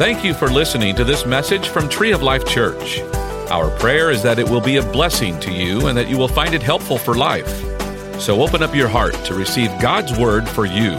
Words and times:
Thank 0.00 0.24
you 0.24 0.32
for 0.32 0.48
listening 0.48 0.96
to 0.96 1.04
this 1.04 1.26
message 1.26 1.68
from 1.68 1.86
Tree 1.86 2.12
of 2.12 2.22
Life 2.22 2.46
Church. 2.46 3.00
Our 3.50 3.68
prayer 3.78 4.10
is 4.10 4.22
that 4.22 4.38
it 4.38 4.48
will 4.48 4.62
be 4.62 4.78
a 4.78 4.82
blessing 4.82 5.38
to 5.40 5.52
you 5.52 5.88
and 5.88 5.98
that 5.98 6.08
you 6.08 6.16
will 6.16 6.26
find 6.26 6.54
it 6.54 6.62
helpful 6.62 6.96
for 6.96 7.14
life. 7.14 7.50
So 8.18 8.40
open 8.40 8.62
up 8.62 8.74
your 8.74 8.88
heart 8.88 9.12
to 9.26 9.34
receive 9.34 9.68
God's 9.78 10.18
word 10.18 10.48
for 10.48 10.64
you. 10.64 10.96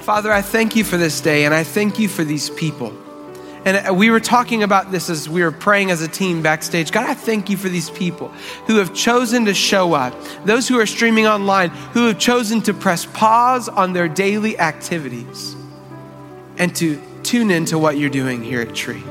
Father, 0.00 0.30
I 0.30 0.42
thank 0.42 0.76
you 0.76 0.84
for 0.84 0.98
this 0.98 1.22
day 1.22 1.46
and 1.46 1.54
I 1.54 1.64
thank 1.64 1.98
you 1.98 2.06
for 2.06 2.22
these 2.22 2.50
people. 2.50 2.92
And 3.64 3.96
we 3.96 4.10
were 4.10 4.20
talking 4.20 4.62
about 4.62 4.92
this 4.92 5.08
as 5.08 5.30
we 5.30 5.40
were 5.42 5.52
praying 5.52 5.90
as 5.90 6.02
a 6.02 6.08
team 6.08 6.42
backstage. 6.42 6.92
God, 6.92 7.08
I 7.08 7.14
thank 7.14 7.48
you 7.48 7.56
for 7.56 7.70
these 7.70 7.88
people 7.88 8.28
who 8.66 8.76
have 8.76 8.92
chosen 8.92 9.46
to 9.46 9.54
show 9.54 9.94
up, 9.94 10.14
those 10.44 10.68
who 10.68 10.78
are 10.78 10.84
streaming 10.84 11.26
online, 11.26 11.70
who 11.94 12.08
have 12.08 12.18
chosen 12.18 12.60
to 12.60 12.74
press 12.74 13.06
pause 13.06 13.70
on 13.70 13.94
their 13.94 14.06
daily 14.06 14.58
activities 14.58 15.56
and 16.58 16.74
to 16.76 17.00
tune 17.22 17.50
into 17.50 17.78
what 17.78 17.98
you're 17.98 18.10
doing 18.10 18.42
here 18.42 18.60
at 18.60 18.74
Tree. 18.74 19.02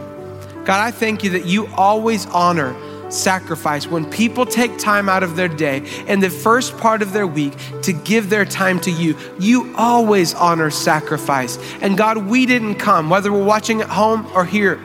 God, 0.65 0.69
I 0.69 0.91
thank 0.91 1.23
you 1.23 1.31
that 1.31 1.45
you 1.45 1.67
always 1.75 2.25
honor 2.27 2.75
sacrifice, 3.13 3.87
when 3.87 4.09
people 4.09 4.45
take 4.45 4.77
time 4.77 5.09
out 5.09 5.23
of 5.23 5.35
their 5.35 5.47
day 5.47 5.85
and 6.07 6.21
the 6.21 6.29
first 6.29 6.77
part 6.77 7.01
of 7.01 7.13
their 7.13 7.27
week 7.27 7.53
to 7.83 7.93
give 7.93 8.29
their 8.29 8.45
time 8.45 8.79
to 8.81 8.91
you, 8.91 9.17
you 9.39 9.73
always 9.75 10.33
honor 10.33 10.69
sacrifice. 10.69 11.57
And 11.81 11.97
God, 11.97 12.17
we 12.17 12.45
didn't 12.45 12.75
come, 12.75 13.09
whether 13.09 13.31
we're 13.31 13.43
watching 13.43 13.81
at 13.81 13.89
home 13.89 14.25
or 14.33 14.45
here 14.45 14.79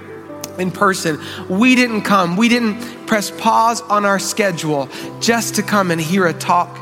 in 0.58 0.70
person, 0.70 1.20
we 1.48 1.74
didn't 1.74 2.02
come. 2.02 2.36
We 2.36 2.48
didn't 2.48 3.06
press 3.06 3.30
pause 3.30 3.82
on 3.82 4.04
our 4.04 4.18
schedule 4.18 4.88
just 5.20 5.56
to 5.56 5.62
come 5.62 5.90
and 5.90 6.00
hear 6.00 6.26
a 6.26 6.32
talk 6.32 6.78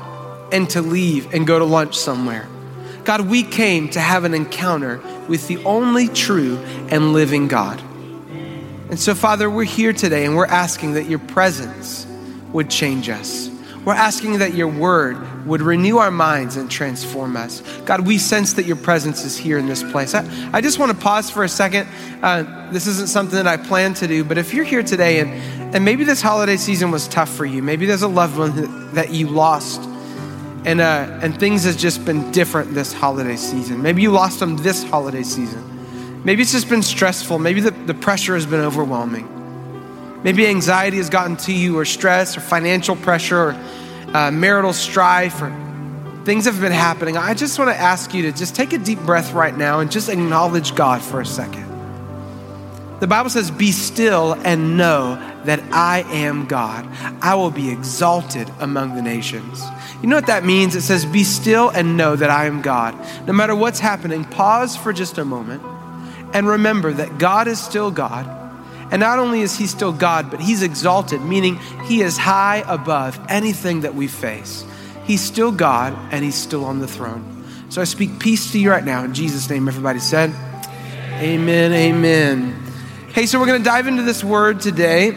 and 0.53 0.71
to 0.71 0.81
leave 0.81 1.35
and 1.35 1.47
go 1.47 1.59
to 1.59 1.65
lunch 1.65 1.97
somewhere. 1.97 2.49
God, 3.05 3.23
we 3.23 3.43
came 3.43 3.91
to 3.91 4.01
have 4.01 4.25
an 4.25 4.35
encounter 4.35 5.01
with 5.29 5.47
the 5.47 5.59
only 5.65 6.09
true 6.09 6.57
and 6.91 7.13
living 7.13 7.49
God. 7.49 7.81
And 8.91 8.99
so, 8.99 9.15
Father, 9.15 9.51
we're 9.51 9.65
here 9.65 9.93
today 9.93 10.25
and 10.25 10.37
we're 10.37 10.47
asking 10.47 10.95
that 10.95 11.09
your 11.09 11.19
presence 11.19 12.07
would 12.53 12.71
change 12.71 13.09
us. 13.09 13.51
We're 13.85 13.95
asking 13.95 14.39
that 14.39 14.55
your 14.55 14.69
word 14.69 15.47
would 15.47 15.61
renew 15.61 15.99
our 15.99 16.11
minds 16.11 16.57
and 16.57 16.71
transform 16.71 17.37
us. 17.37 17.61
God, 17.85 18.07
we 18.07 18.17
sense 18.17 18.55
that 18.55 18.65
your 18.65 18.77
presence 18.77 19.25
is 19.25 19.37
here 19.37 19.59
in 19.59 19.67
this 19.67 19.83
place. 19.83 20.15
I, 20.15 20.25
I 20.55 20.63
just 20.63 20.79
want 20.79 20.91
to 20.93 20.97
pause 20.97 21.29
for 21.29 21.45
a 21.45 21.49
second. 21.49 21.87
Uh, 22.23 22.71
this 22.71 22.87
isn't 22.87 23.09
something 23.09 23.37
that 23.37 23.47
I 23.47 23.59
plan 23.59 23.93
to 23.95 24.07
do, 24.07 24.25
but 24.25 24.39
if 24.39 24.55
you're 24.55 24.65
here 24.65 24.83
today 24.83 25.21
and, 25.21 25.75
and 25.75 25.85
maybe 25.85 26.05
this 26.05 26.23
holiday 26.23 26.57
season 26.57 26.91
was 26.91 27.07
tough 27.09 27.29
for 27.29 27.45
you, 27.45 27.63
maybe 27.63 27.85
there's 27.85 28.03
a 28.03 28.09
loved 28.09 28.39
one 28.39 28.95
that 28.95 29.11
you 29.11 29.29
lost 29.29 29.83
and, 30.65 30.81
uh, 30.81 31.19
and 31.23 31.39
things 31.39 31.65
has 31.65 31.77
just 31.77 32.05
been 32.05 32.31
different 32.33 32.75
this 32.75 32.93
holiday 32.93 33.37
season. 33.37 33.83
Maybe 33.83 34.03
you 34.03 34.11
lost 34.11 34.41
them 34.41 34.57
this 34.57 34.83
holiday 34.85 35.23
season. 35.23 36.23
Maybe 36.25 36.43
it's 36.43 36.53
just 36.53 36.69
been 36.71 36.83
stressful. 36.83 37.39
Maybe 37.39 37.61
the, 37.61 37.71
the 37.71 37.95
pressure 37.95 38.35
has 38.35 38.47
been 38.47 38.61
overwhelming. 38.61 39.29
Maybe 40.23 40.47
anxiety 40.47 40.97
has 40.97 41.11
gotten 41.11 41.37
to 41.39 41.53
you, 41.53 41.79
or 41.79 41.85
stress, 41.85 42.37
or 42.37 42.41
financial 42.41 42.97
pressure, 42.97 43.51
or 43.51 43.61
uh, 44.15 44.31
marital 44.31 44.73
strife, 44.73 45.43
or 45.43 45.51
things 46.25 46.47
have 46.47 46.59
been 46.63 46.73
happening. 46.73 47.19
I 47.19 47.35
just 47.35 47.59
want 47.59 47.71
to 47.71 47.77
ask 47.77 48.15
you 48.15 48.23
to 48.23 48.33
just 48.33 48.57
take 48.57 48.73
a 48.73 48.79
deep 48.79 49.01
breath 49.01 49.35
right 49.35 49.55
now 49.55 49.81
and 49.81 49.93
just 49.93 50.09
acknowledge 50.09 50.75
God 50.75 51.03
for 51.03 51.21
a 51.21 51.27
second. 51.27 51.74
The 53.01 53.07
Bible 53.07 53.31
says, 53.31 53.51
Be 53.51 53.73
still 53.73 54.35
and 54.45 54.77
know 54.77 55.17
that 55.45 55.61
I 55.73 56.01
am 56.11 56.47
God. 56.47 56.89
I 57.23 57.35
will 57.35 57.51
be 57.51 57.71
exalted 57.71 58.51
among 58.61 58.95
the 58.95 59.03
nations. 59.03 59.63
You 60.01 60.09
know 60.09 60.17
what 60.17 60.27
that 60.27 60.45
means? 60.45 60.77
It 60.77 60.83
says, 60.83 61.05
Be 61.05 61.25
still 61.25 61.71
and 61.71 61.97
know 61.97 62.17
that 62.17 62.31
I 62.31 62.47
am 62.47 62.63
God. 62.63 62.97
No 63.27 63.33
matter 63.33 63.55
what's 63.55 63.81
happening, 63.81 64.25
pause 64.25 64.77
for 64.77 64.93
just 64.93 65.19
a 65.19 65.25
moment 65.25 65.63
and 66.35 66.49
remember 66.49 66.93
that 66.93 67.19
God 67.19 67.49
is 67.49 67.61
still 67.61 67.91
God. 67.91 68.29
And 68.91 69.01
not 69.01 69.19
only 69.19 69.41
is 69.41 69.57
He 69.57 69.67
still 69.67 69.93
God, 69.93 70.31
but 70.31 70.41
He's 70.41 70.63
exalted, 70.63 71.21
meaning 71.23 71.57
He 71.87 72.03
is 72.03 72.17
high 72.19 72.65
above 72.69 73.19
anything 73.29 73.81
that 73.81 73.95
we 73.95 74.09
face. 74.09 74.65
He's 75.05 75.21
still 75.21 75.53
God 75.53 75.97
and 76.13 76.25
He's 76.25 76.35
still 76.35 76.65
on 76.65 76.81
the 76.81 76.89
throne. 76.89 77.45
So 77.71 77.81
I 77.81 77.85
speak 77.85 78.19
peace 78.19 78.53
to 78.53 78.59
you 78.59 78.71
right 78.71 78.85
now. 78.85 79.05
In 79.05 79.15
Jesus' 79.15 79.49
name, 79.51 79.69
everybody 79.69 79.99
said, 79.99 80.31
Amen, 81.21 81.73
amen. 81.73 82.64
Hey, 83.15 83.27
so 83.27 83.39
we're 83.39 83.47
going 83.47 83.63
to 83.63 83.65
dive 83.65 83.87
into 83.87 84.03
this 84.03 84.25
word 84.25 84.61
today. 84.61 85.11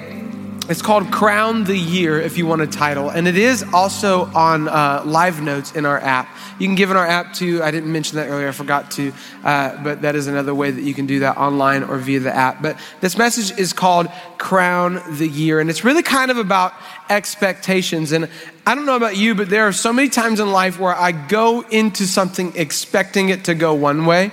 It's 0.69 0.83
called 0.83 1.11
Crown 1.11 1.63
the 1.63 1.75
Year, 1.75 2.21
if 2.21 2.37
you 2.37 2.45
want 2.45 2.61
a 2.61 2.67
title. 2.67 3.09
And 3.09 3.27
it 3.27 3.35
is 3.35 3.65
also 3.73 4.25
on 4.35 4.67
uh, 4.67 5.01
live 5.03 5.41
notes 5.41 5.71
in 5.71 5.83
our 5.83 5.99
app. 5.99 6.29
You 6.59 6.67
can 6.67 6.75
give 6.75 6.91
in 6.91 6.95
our 6.95 7.07
app 7.07 7.33
too. 7.33 7.63
I 7.63 7.71
didn't 7.71 7.91
mention 7.91 8.17
that 8.17 8.27
earlier, 8.27 8.49
I 8.49 8.51
forgot 8.51 8.91
to. 8.91 9.11
Uh, 9.43 9.83
but 9.83 10.03
that 10.03 10.15
is 10.15 10.27
another 10.27 10.53
way 10.53 10.69
that 10.69 10.83
you 10.83 10.93
can 10.93 11.07
do 11.07 11.21
that 11.21 11.37
online 11.37 11.81
or 11.81 11.97
via 11.97 12.19
the 12.19 12.31
app. 12.31 12.61
But 12.61 12.77
this 13.01 13.17
message 13.17 13.57
is 13.57 13.73
called 13.73 14.09
Crown 14.37 15.01
the 15.17 15.27
Year. 15.27 15.59
And 15.59 15.67
it's 15.67 15.83
really 15.83 16.03
kind 16.03 16.29
of 16.29 16.37
about 16.37 16.73
expectations. 17.09 18.11
And 18.11 18.29
I 18.67 18.75
don't 18.75 18.85
know 18.85 18.95
about 18.95 19.17
you, 19.17 19.33
but 19.33 19.49
there 19.49 19.67
are 19.67 19.73
so 19.73 19.91
many 19.91 20.09
times 20.09 20.39
in 20.39 20.51
life 20.51 20.79
where 20.79 20.93
I 20.93 21.13
go 21.13 21.61
into 21.61 22.05
something 22.05 22.53
expecting 22.57 23.29
it 23.29 23.45
to 23.45 23.55
go 23.55 23.73
one 23.73 24.05
way, 24.05 24.31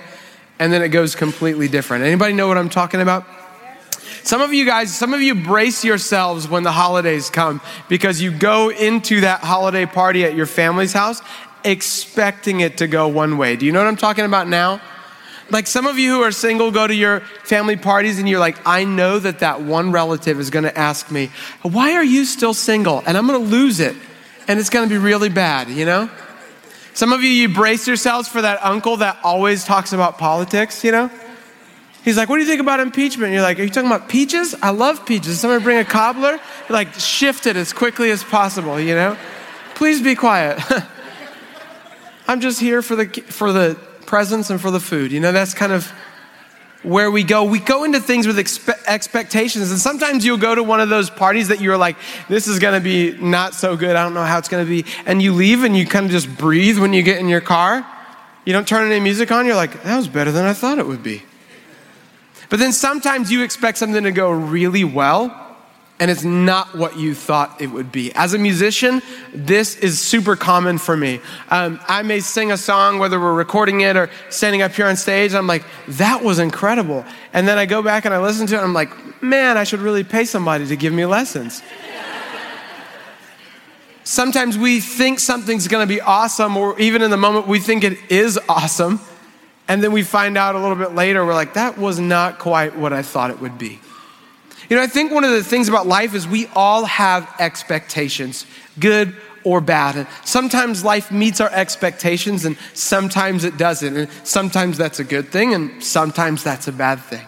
and 0.59 0.71
then 0.71 0.83
it 0.83 0.89
goes 0.89 1.15
completely 1.15 1.67
different. 1.67 2.03
Anybody 2.03 2.33
know 2.33 2.47
what 2.47 2.59
I'm 2.59 2.69
talking 2.69 3.01
about? 3.01 3.25
Some 4.23 4.41
of 4.41 4.53
you 4.53 4.65
guys, 4.65 4.95
some 4.95 5.13
of 5.13 5.21
you 5.21 5.35
brace 5.35 5.83
yourselves 5.83 6.47
when 6.47 6.63
the 6.63 6.71
holidays 6.71 7.29
come 7.29 7.61
because 7.89 8.21
you 8.21 8.31
go 8.31 8.69
into 8.69 9.21
that 9.21 9.41
holiday 9.41 9.85
party 9.85 10.23
at 10.23 10.35
your 10.35 10.45
family's 10.45 10.93
house 10.93 11.21
expecting 11.63 12.59
it 12.59 12.77
to 12.77 12.87
go 12.87 13.07
one 13.07 13.37
way. 13.37 13.55
Do 13.55 13.65
you 13.65 13.71
know 13.71 13.79
what 13.79 13.87
I'm 13.87 13.97
talking 13.97 14.25
about 14.25 14.47
now? 14.47 14.79
Like 15.51 15.67
some 15.67 15.85
of 15.85 15.99
you 15.99 16.15
who 16.15 16.21
are 16.23 16.31
single 16.31 16.71
go 16.71 16.87
to 16.87 16.95
your 16.95 17.19
family 17.43 17.75
parties 17.75 18.17
and 18.17 18.27
you're 18.27 18.39
like, 18.39 18.57
I 18.65 18.83
know 18.83 19.19
that 19.19 19.39
that 19.39 19.61
one 19.61 19.91
relative 19.91 20.39
is 20.39 20.49
going 20.49 20.63
to 20.63 20.75
ask 20.77 21.11
me, 21.11 21.29
why 21.61 21.93
are 21.93 22.03
you 22.03 22.25
still 22.25 22.53
single? 22.53 23.03
And 23.05 23.17
I'm 23.17 23.27
going 23.27 23.43
to 23.43 23.49
lose 23.49 23.79
it. 23.79 23.95
And 24.47 24.59
it's 24.59 24.69
going 24.69 24.87
to 24.87 24.93
be 24.93 24.99
really 24.99 25.29
bad, 25.29 25.69
you 25.69 25.85
know? 25.85 26.09
Some 26.93 27.11
of 27.11 27.23
you, 27.23 27.29
you 27.29 27.49
brace 27.49 27.87
yourselves 27.87 28.27
for 28.27 28.41
that 28.41 28.63
uncle 28.63 28.97
that 28.97 29.17
always 29.23 29.65
talks 29.65 29.91
about 29.91 30.17
politics, 30.17 30.83
you 30.83 30.91
know? 30.91 31.11
He's 32.05 32.17
like, 32.17 32.29
What 32.29 32.35
do 32.37 32.43
you 32.43 32.47
think 32.47 32.61
about 32.61 32.79
impeachment? 32.79 33.25
And 33.25 33.33
you're 33.33 33.41
like, 33.41 33.59
Are 33.59 33.63
you 33.63 33.69
talking 33.69 33.89
about 33.89 34.07
peaches? 34.07 34.55
I 34.61 34.69
love 34.69 35.05
peaches. 35.07 35.39
Somebody 35.39 35.63
bring 35.63 35.79
a 35.79 35.83
cobbler? 35.83 36.33
You're 36.33 36.39
like, 36.69 36.93
shift 36.93 37.47
it 37.47 37.57
as 37.57 37.73
quickly 37.73 38.11
as 38.11 38.23
possible, 38.23 38.79
you 38.79 38.93
know? 38.93 39.17
Please 39.73 40.01
be 40.01 40.15
quiet. 40.15 40.61
I'm 42.27 42.41
just 42.41 42.59
here 42.59 42.81
for 42.81 42.95
the, 42.95 43.07
for 43.07 43.51
the 43.51 43.75
presents 44.05 44.51
and 44.51 44.61
for 44.61 44.69
the 44.69 44.79
food. 44.79 45.11
You 45.11 45.19
know, 45.19 45.31
that's 45.31 45.55
kind 45.55 45.71
of 45.71 45.91
where 46.83 47.09
we 47.09 47.23
go. 47.23 47.43
We 47.43 47.59
go 47.59 47.83
into 47.83 47.99
things 47.99 48.27
with 48.27 48.37
expe- 48.37 48.83
expectations. 48.85 49.71
And 49.71 49.79
sometimes 49.79 50.23
you'll 50.23 50.37
go 50.37 50.53
to 50.53 50.61
one 50.61 50.79
of 50.79 50.89
those 50.89 51.09
parties 51.09 51.47
that 51.47 51.59
you're 51.59 51.77
like, 51.77 51.97
this 52.29 52.47
is 52.47 52.59
going 52.59 52.79
to 52.79 52.83
be 52.83 53.17
not 53.17 53.55
so 53.55 53.75
good. 53.75 53.95
I 53.95 54.03
don't 54.03 54.13
know 54.13 54.23
how 54.23 54.37
it's 54.37 54.47
going 54.47 54.63
to 54.63 54.69
be. 54.69 54.85
And 55.07 55.23
you 55.23 55.33
leave 55.33 55.63
and 55.63 55.75
you 55.75 55.87
kind 55.87 56.05
of 56.05 56.11
just 56.11 56.37
breathe 56.37 56.77
when 56.77 56.93
you 56.93 57.01
get 57.01 57.19
in 57.19 57.27
your 57.27 57.41
car. 57.41 57.85
You 58.45 58.53
don't 58.53 58.67
turn 58.67 58.89
any 58.91 58.99
music 58.99 59.31
on. 59.31 59.47
You're 59.47 59.55
like, 59.55 59.81
that 59.81 59.97
was 59.97 60.07
better 60.07 60.31
than 60.31 60.45
I 60.45 60.53
thought 60.53 60.77
it 60.77 60.85
would 60.85 61.01
be. 61.01 61.23
But 62.49 62.59
then 62.59 62.71
sometimes 62.71 63.31
you 63.31 63.43
expect 63.43 63.77
something 63.77 64.03
to 64.03 64.11
go 64.11 64.29
really 64.31 64.83
well, 64.83 65.41
and 65.99 66.11
it's 66.11 66.25
not 66.25 66.75
what 66.75 66.97
you 66.97 67.15
thought 67.15 67.61
it 67.61 67.67
would 67.67 67.91
be. 67.91 68.11
As 68.15 68.33
a 68.33 68.37
musician, 68.37 69.01
this 69.33 69.77
is 69.77 69.99
super 69.99 70.35
common 70.35 70.77
for 70.77 70.97
me. 70.97 71.21
Um, 71.49 71.79
I 71.87 72.01
may 72.01 72.19
sing 72.19 72.51
a 72.51 72.57
song, 72.57 72.99
whether 72.99 73.19
we're 73.19 73.33
recording 73.33 73.81
it 73.81 73.95
or 73.95 74.09
standing 74.29 74.61
up 74.61 74.73
here 74.73 74.87
on 74.87 74.97
stage, 74.97 75.33
I'm 75.33 75.47
like, 75.47 75.63
that 75.87 76.21
was 76.21 76.39
incredible. 76.39 77.05
And 77.31 77.47
then 77.47 77.57
I 77.57 77.65
go 77.65 77.81
back 77.81 78.03
and 78.03 78.13
I 78.13 78.19
listen 78.19 78.45
to 78.47 78.55
it, 78.55 78.57
and 78.57 78.65
I'm 78.65 78.73
like, 78.73 79.23
man, 79.23 79.57
I 79.57 79.63
should 79.63 79.79
really 79.79 80.03
pay 80.03 80.25
somebody 80.25 80.67
to 80.67 80.75
give 80.75 80.91
me 80.91 81.05
lessons. 81.05 81.63
Sometimes 84.03 84.55
we 84.55 84.81
think 84.81 85.19
something's 85.19 85.67
gonna 85.67 85.87
be 85.87 85.99
awesome, 85.99 86.57
or 86.57 86.79
even 86.79 87.01
in 87.01 87.09
the 87.09 87.17
moment, 87.17 87.47
we 87.47 87.59
think 87.59 87.83
it 87.83 87.97
is 88.11 88.37
awesome. 88.47 88.99
And 89.67 89.83
then 89.83 89.91
we 89.91 90.03
find 90.03 90.37
out 90.37 90.55
a 90.55 90.59
little 90.59 90.75
bit 90.75 90.93
later, 90.93 91.25
we're 91.25 91.33
like, 91.33 91.55
that 91.55 91.77
was 91.77 91.99
not 91.99 92.39
quite 92.39 92.77
what 92.77 92.93
I 92.93 93.01
thought 93.01 93.31
it 93.31 93.39
would 93.39 93.57
be. 93.57 93.79
You 94.69 94.75
know, 94.75 94.81
I 94.81 94.87
think 94.87 95.11
one 95.11 95.23
of 95.23 95.31
the 95.31 95.43
things 95.43 95.69
about 95.69 95.87
life 95.87 96.13
is 96.13 96.27
we 96.27 96.47
all 96.55 96.85
have 96.85 97.31
expectations, 97.39 98.45
good 98.79 99.15
or 99.43 99.61
bad. 99.61 99.95
And 99.95 100.07
sometimes 100.23 100.83
life 100.83 101.11
meets 101.11 101.39
our 101.39 101.51
expectations 101.51 102.45
and 102.45 102.57
sometimes 102.73 103.43
it 103.43 103.57
doesn't. 103.57 103.95
And 103.95 104.09
sometimes 104.23 104.77
that's 104.77 104.99
a 104.99 105.03
good 105.03 105.29
thing 105.29 105.53
and 105.53 105.83
sometimes 105.83 106.43
that's 106.43 106.67
a 106.67 106.71
bad 106.71 106.99
thing. 106.99 107.25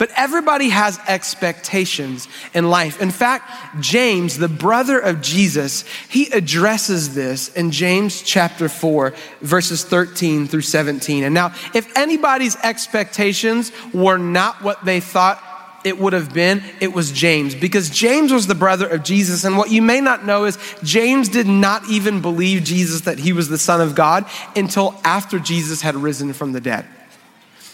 But 0.00 0.10
everybody 0.16 0.70
has 0.70 0.98
expectations 1.06 2.26
in 2.54 2.70
life. 2.70 3.02
In 3.02 3.10
fact, 3.10 3.50
James, 3.80 4.38
the 4.38 4.48
brother 4.48 4.98
of 4.98 5.20
Jesus, 5.20 5.84
he 6.08 6.30
addresses 6.30 7.14
this 7.14 7.54
in 7.54 7.70
James 7.70 8.22
chapter 8.22 8.70
4, 8.70 9.12
verses 9.42 9.84
13 9.84 10.46
through 10.46 10.62
17. 10.62 11.22
And 11.22 11.34
now, 11.34 11.48
if 11.74 11.94
anybody's 11.98 12.56
expectations 12.62 13.72
were 13.92 14.16
not 14.16 14.62
what 14.62 14.82
they 14.86 15.00
thought 15.00 15.44
it 15.84 15.98
would 15.98 16.14
have 16.14 16.32
been, 16.32 16.62
it 16.80 16.94
was 16.94 17.12
James, 17.12 17.54
because 17.54 17.90
James 17.90 18.32
was 18.32 18.46
the 18.46 18.54
brother 18.54 18.88
of 18.88 19.02
Jesus. 19.02 19.44
And 19.44 19.58
what 19.58 19.70
you 19.70 19.82
may 19.82 20.00
not 20.00 20.24
know 20.24 20.46
is 20.46 20.56
James 20.82 21.28
did 21.28 21.46
not 21.46 21.86
even 21.90 22.22
believe 22.22 22.64
Jesus 22.64 23.02
that 23.02 23.18
he 23.18 23.34
was 23.34 23.50
the 23.50 23.58
Son 23.58 23.82
of 23.82 23.94
God 23.94 24.24
until 24.56 24.98
after 25.04 25.38
Jesus 25.38 25.82
had 25.82 25.94
risen 25.94 26.32
from 26.32 26.52
the 26.52 26.60
dead. 26.62 26.86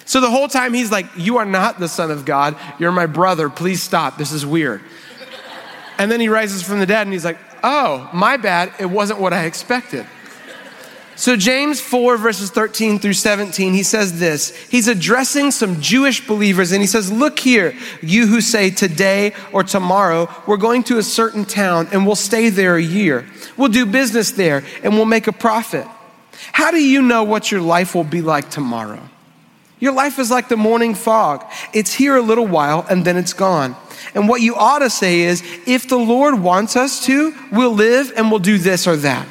So 0.07 0.21
the 0.21 0.31
whole 0.31 0.49
time 0.49 0.73
he's 0.73 0.91
like, 0.91 1.07
You 1.17 1.39
are 1.39 1.45
not 1.45 1.79
the 1.79 1.89
Son 1.89 2.11
of 2.11 2.25
God. 2.25 2.57
You're 2.79 2.93
my 2.93 3.07
brother. 3.07 3.51
Please 3.51 3.83
stop. 3.83 4.17
This 4.17 4.33
is 4.33 4.47
weird. 4.47 4.81
And 5.99 6.11
then 6.11 6.21
he 6.21 6.29
rises 6.29 6.63
from 6.63 6.79
the 6.79 6.87
dead 6.87 7.07
and 7.07 7.13
he's 7.13 7.25
like, 7.25 7.39
Oh, 7.63 8.09
my 8.15 8.37
bad. 8.37 8.73
It 8.79 8.87
wasn't 8.87 9.21
what 9.21 9.33
I 9.33 9.45
expected. 9.45 10.07
So, 11.17 11.35
James 11.35 11.81
4, 11.81 12.19
verses 12.19 12.51
13 12.51 12.99
through 12.99 13.15
17, 13.15 13.73
he 13.73 13.83
says 13.83 14.21
this. 14.21 14.55
He's 14.69 14.87
addressing 14.87 15.51
some 15.51 15.81
Jewish 15.81 16.27
believers 16.27 16.73
and 16.73 16.83
he 16.83 16.87
says, 16.87 17.11
Look 17.11 17.39
here, 17.39 17.75
you 18.03 18.27
who 18.27 18.43
say 18.43 18.69
today 18.71 19.33
or 19.51 19.65
tomorrow, 19.65 20.29
we're 20.47 20.59
going 20.59 20.85
to 20.85 20.99
a 20.99 21.03
certain 21.03 21.47
town 21.47 21.89
and 21.91 22.07
we'll 22.07 22.17
stay 22.17 22.51
there 22.51 22.77
a 22.77 22.83
year. 22.83 23.27
We'll 23.57 23.71
do 23.71 23.87
business 23.87 24.33
there 24.33 24.63
and 24.83 24.93
we'll 24.95 25.07
make 25.07 25.27
a 25.27 25.33
profit. 25.33 25.87
How 26.53 26.71
do 26.71 26.79
you 26.79 27.01
know 27.01 27.25
what 27.25 27.51
your 27.51 27.63
life 27.63 27.95
will 27.95 28.05
be 28.05 28.21
like 28.21 28.51
tomorrow? 28.51 29.01
Your 29.79 29.93
life 29.93 30.19
is 30.19 30.31
like 30.31 30.49
the 30.49 30.57
morning 30.57 30.95
fog. 30.95 31.45
It's 31.73 31.93
here 31.93 32.17
a 32.17 32.23
little 32.23 32.47
while 32.47 32.87
and 32.89 33.05
then 33.05 33.17
it's 33.17 33.33
gone. 33.33 33.77
And 34.15 34.29
what 34.29 34.41
you 34.41 34.55
ought 34.55 34.79
to 34.79 34.91
say 34.91 35.21
is, 35.21 35.43
if 35.67 35.89
the 35.89 35.99
Lord 35.99 36.41
wants 36.41 36.77
us 36.77 37.05
to, 37.07 37.35
we'll 37.53 37.75
live 37.75 38.13
and 38.17 38.31
we'll 38.31 38.41
do 38.41 38.57
this 38.57 38.87
or 38.87 38.97
that. 38.97 39.27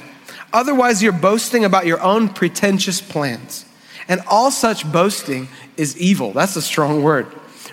Otherwise, 0.53 1.01
you're 1.01 1.11
boasting 1.11 1.65
about 1.65 1.85
your 1.85 2.01
own 2.01 2.29
pretentious 2.29 3.01
plans. 3.01 3.65
And 4.07 4.21
all 4.27 4.51
such 4.51 4.89
boasting 4.91 5.47
is 5.77 5.97
evil. 5.97 6.31
That's 6.31 6.55
a 6.55 6.61
strong 6.61 7.01
word. 7.01 7.27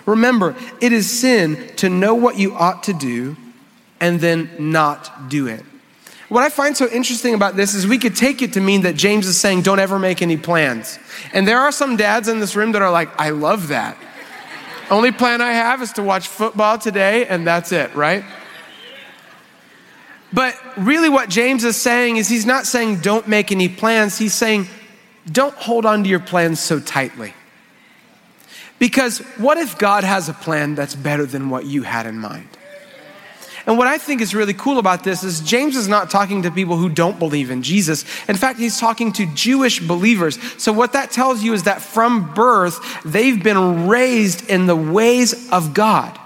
Remember, 0.06 0.56
it 0.80 0.92
is 0.92 1.20
sin 1.20 1.70
to 1.76 1.88
know 1.88 2.14
what 2.14 2.38
you 2.38 2.54
ought 2.54 2.82
to 2.84 2.92
do 2.92 3.36
and 4.00 4.20
then 4.20 4.50
not 4.58 5.28
do 5.28 5.46
it. 5.46 5.64
What 6.32 6.42
I 6.42 6.48
find 6.48 6.74
so 6.74 6.88
interesting 6.88 7.34
about 7.34 7.56
this 7.56 7.74
is 7.74 7.86
we 7.86 7.98
could 7.98 8.16
take 8.16 8.40
it 8.40 8.54
to 8.54 8.60
mean 8.62 8.80
that 8.82 8.96
James 8.96 9.26
is 9.26 9.38
saying, 9.38 9.60
don't 9.60 9.78
ever 9.78 9.98
make 9.98 10.22
any 10.22 10.38
plans. 10.38 10.98
And 11.34 11.46
there 11.46 11.60
are 11.60 11.70
some 11.70 11.94
dads 11.96 12.26
in 12.26 12.40
this 12.40 12.56
room 12.56 12.72
that 12.72 12.80
are 12.80 12.90
like, 12.90 13.10
I 13.20 13.30
love 13.30 13.68
that. 13.68 13.98
Only 14.90 15.12
plan 15.12 15.42
I 15.42 15.52
have 15.52 15.82
is 15.82 15.92
to 15.92 16.02
watch 16.02 16.28
football 16.28 16.78
today, 16.78 17.26
and 17.26 17.46
that's 17.46 17.70
it, 17.70 17.94
right? 17.94 18.24
But 20.32 20.58
really, 20.78 21.10
what 21.10 21.28
James 21.28 21.64
is 21.64 21.76
saying 21.76 22.16
is 22.16 22.30
he's 22.30 22.46
not 22.46 22.64
saying 22.64 23.00
don't 23.00 23.28
make 23.28 23.52
any 23.52 23.68
plans. 23.68 24.16
He's 24.16 24.32
saying 24.32 24.68
don't 25.30 25.54
hold 25.56 25.84
on 25.84 26.02
to 26.02 26.08
your 26.08 26.18
plans 26.18 26.60
so 26.60 26.80
tightly. 26.80 27.34
Because 28.78 29.18
what 29.36 29.58
if 29.58 29.76
God 29.76 30.02
has 30.02 30.30
a 30.30 30.32
plan 30.32 30.76
that's 30.76 30.94
better 30.94 31.26
than 31.26 31.50
what 31.50 31.66
you 31.66 31.82
had 31.82 32.06
in 32.06 32.16
mind? 32.16 32.48
And 33.66 33.78
what 33.78 33.86
I 33.86 33.98
think 33.98 34.20
is 34.20 34.34
really 34.34 34.54
cool 34.54 34.78
about 34.78 35.04
this 35.04 35.22
is 35.22 35.40
James 35.40 35.76
is 35.76 35.86
not 35.86 36.10
talking 36.10 36.42
to 36.42 36.50
people 36.50 36.76
who 36.76 36.88
don't 36.88 37.18
believe 37.18 37.50
in 37.50 37.62
Jesus. 37.62 38.04
In 38.28 38.36
fact, 38.36 38.58
he's 38.58 38.78
talking 38.78 39.12
to 39.12 39.26
Jewish 39.34 39.80
believers. 39.80 40.38
So, 40.60 40.72
what 40.72 40.94
that 40.94 41.10
tells 41.10 41.42
you 41.42 41.52
is 41.52 41.62
that 41.64 41.80
from 41.80 42.34
birth, 42.34 42.80
they've 43.04 43.42
been 43.42 43.86
raised 43.88 44.48
in 44.48 44.66
the 44.66 44.76
ways 44.76 45.50
of 45.50 45.74
God. 45.74 46.18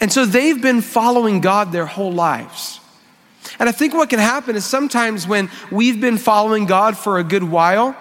And 0.00 0.12
so 0.12 0.24
they've 0.24 0.60
been 0.60 0.80
following 0.80 1.40
God 1.40 1.72
their 1.72 1.86
whole 1.86 2.12
lives. 2.12 2.80
And 3.58 3.68
I 3.68 3.72
think 3.72 3.94
what 3.94 4.10
can 4.10 4.18
happen 4.18 4.56
is 4.56 4.64
sometimes 4.64 5.28
when 5.28 5.50
we've 5.70 6.00
been 6.00 6.18
following 6.18 6.66
God 6.66 6.96
for 6.96 7.18
a 7.18 7.24
good 7.24 7.44
while, 7.44 7.96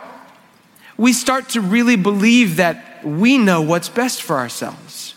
we 0.97 1.13
start 1.13 1.49
to 1.49 1.61
really 1.61 1.95
believe 1.95 2.57
that 2.57 3.05
we 3.05 3.37
know 3.37 3.61
what's 3.61 3.89
best 3.89 4.21
for 4.21 4.37
ourselves. 4.37 5.12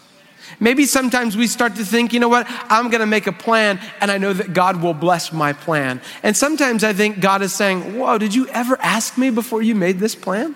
Maybe 0.58 0.86
sometimes 0.86 1.36
we 1.36 1.46
start 1.46 1.76
to 1.76 1.84
think, 1.84 2.12
you 2.12 2.20
know 2.20 2.28
what, 2.28 2.46
I'm 2.48 2.90
gonna 2.90 3.06
make 3.06 3.26
a 3.26 3.32
plan 3.32 3.80
and 4.00 4.10
I 4.10 4.18
know 4.18 4.32
that 4.32 4.52
God 4.52 4.82
will 4.82 4.94
bless 4.94 5.32
my 5.32 5.52
plan. 5.52 6.00
And 6.22 6.36
sometimes 6.36 6.84
I 6.84 6.92
think 6.92 7.20
God 7.20 7.42
is 7.42 7.52
saying, 7.52 7.98
Whoa, 7.98 8.18
did 8.18 8.34
you 8.34 8.48
ever 8.48 8.78
ask 8.80 9.18
me 9.18 9.30
before 9.30 9.62
you 9.62 9.74
made 9.74 9.98
this 9.98 10.14
plan? 10.14 10.54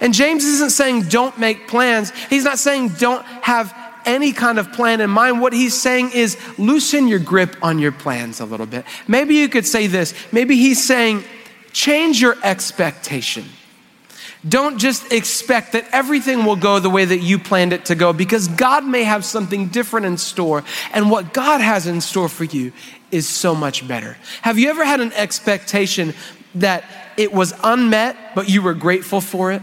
And 0.00 0.14
James 0.14 0.44
isn't 0.44 0.70
saying 0.70 1.08
don't 1.08 1.38
make 1.38 1.68
plans. 1.68 2.12
He's 2.30 2.44
not 2.44 2.58
saying 2.58 2.90
don't 2.90 3.24
have 3.42 3.74
any 4.04 4.32
kind 4.32 4.58
of 4.58 4.72
plan 4.72 5.00
in 5.00 5.10
mind. 5.10 5.40
What 5.40 5.52
he's 5.52 5.78
saying 5.78 6.12
is 6.12 6.38
loosen 6.58 7.08
your 7.08 7.18
grip 7.18 7.56
on 7.62 7.78
your 7.78 7.92
plans 7.92 8.40
a 8.40 8.44
little 8.44 8.66
bit. 8.66 8.84
Maybe 9.06 9.36
you 9.36 9.48
could 9.48 9.66
say 9.66 9.86
this. 9.86 10.14
Maybe 10.32 10.56
he's 10.56 10.84
saying 10.84 11.24
change 11.72 12.20
your 12.20 12.36
expectation. 12.42 13.44
Don't 14.46 14.78
just 14.78 15.12
expect 15.12 15.72
that 15.72 15.86
everything 15.90 16.44
will 16.44 16.56
go 16.56 16.78
the 16.78 16.90
way 16.90 17.04
that 17.04 17.18
you 17.18 17.38
planned 17.38 17.72
it 17.72 17.86
to 17.86 17.94
go 17.94 18.12
because 18.12 18.46
God 18.46 18.84
may 18.84 19.02
have 19.02 19.24
something 19.24 19.68
different 19.68 20.06
in 20.06 20.16
store. 20.16 20.62
And 20.92 21.10
what 21.10 21.34
God 21.34 21.60
has 21.60 21.86
in 21.86 22.00
store 22.00 22.28
for 22.28 22.44
you 22.44 22.72
is 23.10 23.26
so 23.26 23.54
much 23.54 23.86
better. 23.88 24.16
Have 24.42 24.58
you 24.58 24.70
ever 24.70 24.84
had 24.84 25.00
an 25.00 25.12
expectation 25.14 26.14
that 26.54 26.84
it 27.16 27.32
was 27.32 27.52
unmet, 27.64 28.16
but 28.36 28.48
you 28.48 28.62
were 28.62 28.74
grateful 28.74 29.20
for 29.20 29.50
it? 29.50 29.62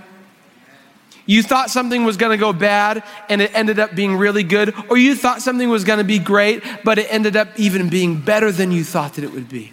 You 1.25 1.41
thought 1.41 1.69
something 1.69 2.03
was 2.03 2.17
going 2.17 2.37
to 2.37 2.37
go 2.37 2.53
bad 2.53 3.03
and 3.29 3.41
it 3.41 3.55
ended 3.55 3.79
up 3.79 3.95
being 3.95 4.17
really 4.17 4.43
good, 4.43 4.75
or 4.89 4.97
you 4.97 5.15
thought 5.15 5.41
something 5.41 5.69
was 5.69 5.83
going 5.83 5.97
to 5.99 6.03
be 6.03 6.19
great, 6.19 6.63
but 6.83 6.99
it 6.99 7.11
ended 7.11 7.35
up 7.35 7.47
even 7.57 7.89
being 7.89 8.19
better 8.19 8.51
than 8.51 8.71
you 8.71 8.83
thought 8.83 9.13
that 9.15 9.23
it 9.23 9.31
would 9.31 9.49
be. 9.49 9.71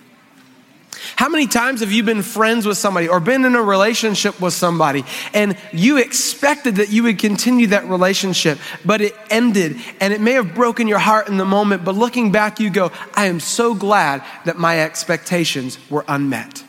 How 1.17 1.29
many 1.29 1.47
times 1.47 1.81
have 1.81 1.93
you 1.93 2.03
been 2.03 2.23
friends 2.23 2.67
with 2.67 2.79
somebody 2.79 3.09
or 3.09 3.21
been 3.21 3.45
in 3.45 3.55
a 3.55 3.63
relationship 3.63 4.41
with 4.41 4.55
somebody 4.55 5.05
and 5.35 5.57
you 5.73 5.99
expected 5.99 6.77
that 6.77 6.91
you 6.91 7.03
would 7.05 7.19
continue 7.19 7.69
that 7.69 7.89
relationship, 7.89 8.59
but 8.85 9.01
it 9.01 9.15
ended 9.31 9.77
and 10.01 10.13
it 10.13 10.21
may 10.21 10.33
have 10.33 10.55
broken 10.55 10.89
your 10.89 10.99
heart 10.99 11.29
in 11.29 11.37
the 11.37 11.45
moment, 11.45 11.85
but 11.85 11.95
looking 11.95 12.33
back, 12.33 12.61
you 12.61 12.71
go, 12.71 12.91
I 13.15 13.27
am 13.27 13.41
so 13.41 13.75
glad 13.75 14.25
that 14.45 14.59
my 14.59 14.81
expectations 14.81 15.79
were 15.91 16.05
unmet. 16.09 16.65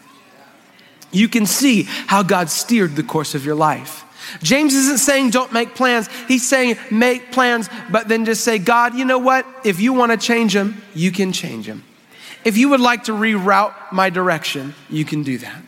You 1.12 1.30
can 1.30 1.46
see 1.46 1.84
how 1.84 2.24
God 2.24 2.50
steered 2.50 2.96
the 2.96 3.04
course 3.04 3.36
of 3.36 3.46
your 3.46 3.56
life. 3.56 4.04
James 4.42 4.74
isn't 4.74 5.00
saying 5.00 5.30
don't 5.30 5.54
make 5.54 5.75
plans. 5.75 6.10
He's 6.28 6.48
saying 6.48 6.78
make 6.89 7.31
plans, 7.31 7.69
but 7.92 8.07
then 8.07 8.25
just 8.25 8.44
say, 8.44 8.57
God, 8.57 8.96
you 8.96 9.06
know 9.06 9.19
what? 9.19 9.46
If 9.63 9.80
you 9.80 9.94
want 9.94 10.12
to 10.12 10.18
change 10.18 10.54
them, 10.54 10.81
you 10.94 11.12
can 11.12 11.31
change 11.31 11.68
them. 11.68 11.84
If 12.45 12.57
you 12.57 12.69
would 12.69 12.81
like 12.81 13.06
to 13.06 13.13
reroute 13.13 13.74
my 13.92 14.10
direction, 14.10 14.75
you 14.90 15.06
can 15.06 15.24
do 15.24 15.38
that. 15.40 15.62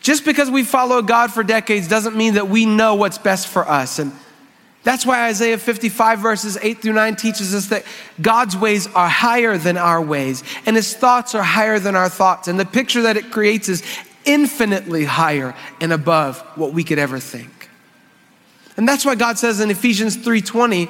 Just 0.00 0.24
because 0.24 0.50
we 0.50 0.64
follow 0.64 1.00
God 1.00 1.32
for 1.32 1.44
decades 1.44 1.86
doesn't 1.86 2.16
mean 2.16 2.34
that 2.34 2.48
we 2.48 2.66
know 2.66 2.96
what's 2.96 3.18
best 3.18 3.46
for 3.46 3.68
us. 3.68 4.00
And 4.00 4.12
that's 4.82 5.06
why 5.06 5.28
Isaiah 5.28 5.58
55, 5.58 6.18
verses 6.18 6.58
8 6.60 6.82
through 6.82 6.94
9 6.94 7.14
teaches 7.14 7.54
us 7.54 7.66
that 7.68 7.84
God's 8.20 8.56
ways 8.56 8.88
are 8.94 9.08
higher 9.08 9.56
than 9.56 9.76
our 9.76 10.02
ways, 10.02 10.42
and 10.66 10.74
his 10.74 10.92
thoughts 10.94 11.36
are 11.36 11.42
higher 11.44 11.78
than 11.78 11.94
our 11.94 12.08
thoughts. 12.08 12.48
And 12.48 12.58
the 12.58 12.64
picture 12.64 13.02
that 13.02 13.16
it 13.16 13.30
creates 13.30 13.68
is 13.68 13.84
infinitely 14.24 15.04
higher 15.04 15.54
and 15.80 15.92
above 15.92 16.40
what 16.56 16.72
we 16.72 16.82
could 16.82 16.98
ever 16.98 17.20
think. 17.20 17.68
And 18.76 18.88
that's 18.88 19.04
why 19.04 19.14
God 19.14 19.38
says 19.38 19.60
in 19.60 19.70
Ephesians 19.70 20.16
3:20 20.16 20.88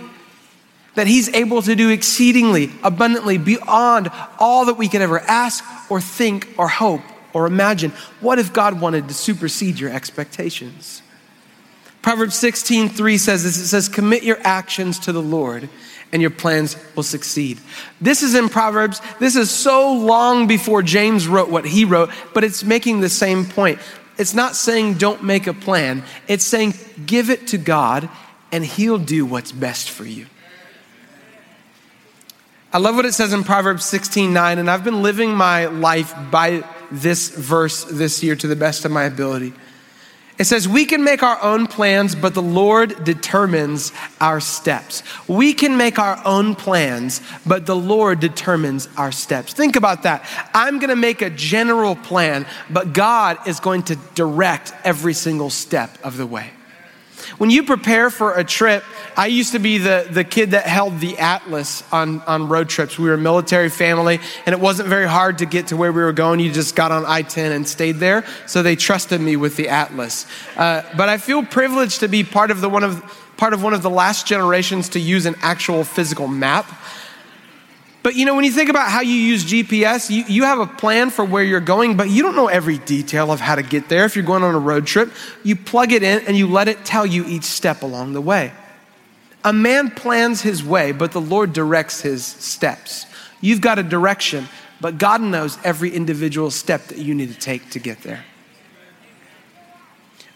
that 0.95 1.07
he's 1.07 1.29
able 1.31 1.63
to 1.63 1.75
do 1.75 1.89
exceedingly 1.91 2.71
abundantly 2.83 3.39
beyond 3.39 4.11
all 4.39 4.67
that 4.67 4.75
we 4.75 4.89
could 4.89 5.01
ever 5.01 5.21
ask 5.21 5.65
or 5.91 6.01
think 6.01 6.49
or 6.59 6.69
hope 6.69 7.03
or 7.33 7.47
imagine. 7.47 7.91
What 8.21 8.39
if 8.39 8.53
God 8.53 8.81
wanted 8.81 9.09
to 9.09 9.15
supersede 9.15 9.79
your 9.79 9.91
expectations? 9.91 11.03
Proverbs 12.03 12.35
16:3 12.37 13.19
says 13.19 13.45
this 13.45 13.57
it 13.57 13.69
says 13.69 13.89
commit 13.89 14.23
your 14.23 14.39
actions 14.43 14.99
to 15.01 15.13
the 15.13 15.23
Lord 15.23 15.69
and 16.13 16.21
your 16.21 16.31
plans 16.31 16.77
will 16.95 17.05
succeed. 17.05 17.59
This 18.01 18.23
is 18.23 18.35
in 18.35 18.49
Proverbs. 18.49 19.01
This 19.19 19.35
is 19.35 19.51
so 19.51 19.93
long 19.95 20.47
before 20.47 20.83
James 20.83 21.27
wrote 21.27 21.49
what 21.49 21.65
he 21.65 21.87
wrote, 21.87 22.11
but 22.35 22.45
it's 22.45 22.65
making 22.65 23.01
the 23.01 23.09
same 23.09 23.47
point. 23.47 23.79
It's 24.19 24.35
not 24.35 24.57
saying 24.57 24.95
don't 24.95 25.23
make 25.23 25.47
a 25.47 25.55
plan, 25.55 26.03
it's 26.29 26.45
saying 26.45 26.75
give 27.07 27.31
it 27.31 27.47
to 27.49 27.59
God 27.59 28.11
and 28.51 28.65
he'll 28.65 28.99
do 28.99 29.25
what's 29.25 29.53
best 29.53 29.89
for 29.89 30.05
you. 30.05 30.27
I 32.75 32.79
love 32.79 32.97
what 32.97 33.05
it 33.05 33.13
says 33.13 33.35
in 33.35 33.45
Proverbs 33.45 33.85
16 33.85 34.33
9, 34.33 34.59
and 34.59 34.71
I've 34.71 34.83
been 34.83 35.03
living 35.03 35.35
my 35.35 35.67
life 35.67 36.15
by 36.31 36.65
this 36.91 37.29
verse 37.29 37.85
this 37.85 38.23
year 38.23 38.35
to 38.37 38.47
the 38.47 38.57
best 38.57 38.87
of 38.87 38.91
my 38.91 39.05
ability. 39.05 39.53
It 40.39 40.45
says, 40.45 40.67
We 40.67 40.87
can 40.87 41.05
make 41.05 41.23
our 41.23 41.39
own 41.43 41.67
plans, 41.67 42.15
but 42.15 42.33
the 42.33 42.41
Lord 42.41 43.05
determines 43.05 43.93
our 44.23 44.41
steps. 44.41 45.03
We 45.29 45.53
can 45.53 45.77
make 45.77 45.99
our 45.99 46.19
own 46.25 46.55
plans, 46.55 47.21
but 47.45 47.67
the 47.67 47.77
Lord 47.77 48.21
determines 48.21 48.89
our 48.97 49.13
steps. 49.13 49.53
Think 49.53 49.77
about 49.77 50.05
that. 50.05 50.27
I'm 50.55 50.79
going 50.79 50.89
to 50.89 50.97
make 50.97 51.21
a 51.21 51.29
general 51.29 51.95
plan, 51.95 52.47
but 52.71 52.95
God 52.95 53.47
is 53.47 53.61
going 53.61 53.83
to 53.85 53.97
direct 54.15 54.73
every 54.83 55.13
single 55.13 55.51
step 55.51 55.99
of 56.03 56.17
the 56.17 56.27
way. 56.27 56.51
When 57.39 57.51
you 57.51 57.63
prepare 57.63 58.11
for 58.11 58.35
a 58.35 58.45
trip, 58.45 58.85
I 59.17 59.27
used 59.27 59.53
to 59.53 59.59
be 59.59 59.79
the, 59.79 60.07
the 60.11 60.25
kid 60.25 60.53
that 60.53 60.67
held 60.67 61.01
the 61.01 61.19
atlas 61.19 61.83
on, 61.93 62.21
on 62.23 62.49
road 62.49 62.69
trips. 62.69 62.99
We 62.99 63.09
were 63.09 63.15
a 63.15 63.19
military 63.19 63.69
family, 63.69 64.21
and 64.47 64.53
it 64.53 64.61
wasn't 64.61 64.89
very 64.89 65.09
hard 65.09 65.39
to 65.39 65.47
get 65.47 65.69
to 65.69 65.77
where 65.77 65.93
we 65.93 66.03
were 66.03 66.13
going. 66.13 66.41
You 66.41 66.53
just 66.53 66.77
got 66.77 66.93
on 66.93 67.05
I 67.07 67.23
10 67.23 67.53
and 67.53 67.67
stayed 67.67 67.97
there. 67.97 68.25
So 68.47 68.63
they 68.63 68.77
trusted 68.77 69.21
me 69.21 69.37
with 69.37 69.57
the 69.57 69.69
atlas. 69.69 70.27
Uh, 70.57 70.83
but 70.97 71.09
I 71.09 71.19
feel 71.19 71.45
privileged 71.45 72.01
to 72.01 72.09
be 72.09 72.25
part 72.25 72.51
of, 72.51 72.61
the 72.61 72.69
one 72.69 72.85
of, 72.85 73.03
part 73.37 73.53
of 73.53 73.63
one 73.63 73.75
of 73.75 73.83
the 73.83 73.91
last 73.91 74.27
generations 74.27 74.91
to 74.91 75.01
use 75.01 75.27
an 75.27 75.37
actual 75.41 75.85
physical 75.85 76.29
map. 76.29 76.67
But 78.03 78.17
you 78.17 78.25
know, 78.27 78.35
when 78.35 78.45
you 78.45 78.51
think 78.51 78.69
about 78.69 78.91
how 78.91 79.01
you 79.01 79.15
use 79.15 79.45
GPS, 79.45 80.11
you, 80.11 80.25
you 80.27 80.43
have 80.43 80.59
a 80.59 80.67
plan 80.67 81.11
for 81.11 81.25
where 81.25 81.45
you're 81.45 81.61
going, 81.61 81.97
but 81.97 82.11
you 82.11 82.23
don't 82.23 82.35
know 82.35 82.49
every 82.49 82.79
detail 82.79 83.31
of 83.31 83.41
how 83.41 83.55
to 83.55 83.63
get 83.63 83.89
there. 83.89 84.05
If 84.05 84.17
you're 84.17 84.25
going 84.25 84.43
on 84.43 84.55
a 84.55 84.59
road 84.59 84.87
trip, 84.87 85.13
you 85.45 85.55
plug 85.55 85.93
it 85.93 86.03
in 86.03 86.27
and 86.27 86.37
you 86.37 86.49
let 86.49 86.67
it 86.67 86.85
tell 86.85 87.07
you 87.07 87.25
each 87.27 87.45
step 87.45 87.83
along 87.83 88.15
the 88.15 88.21
way. 88.21 88.53
A 89.45 89.53
man 89.53 89.91
plans 89.91 90.43
his 90.43 90.65
way, 90.65 90.93
but 90.93 91.13
the 91.13 91.21
Lord 91.21 91.53
directs 91.53 92.01
his 92.01 92.25
steps. 92.25 93.07
You've 93.41 93.61
got 93.61 93.79
a 93.79 93.83
direction, 93.83 94.49
but 94.81 94.99
God 94.99 95.21
knows 95.21 95.59
every 95.65 95.91
individual 95.91 96.51
step 96.51 96.87
that 96.89 96.99
you 96.99 97.15
need 97.15 97.33
to 97.33 97.39
take 97.39 97.71
to 97.71 97.79
get 97.79 98.03
there. 98.03 98.25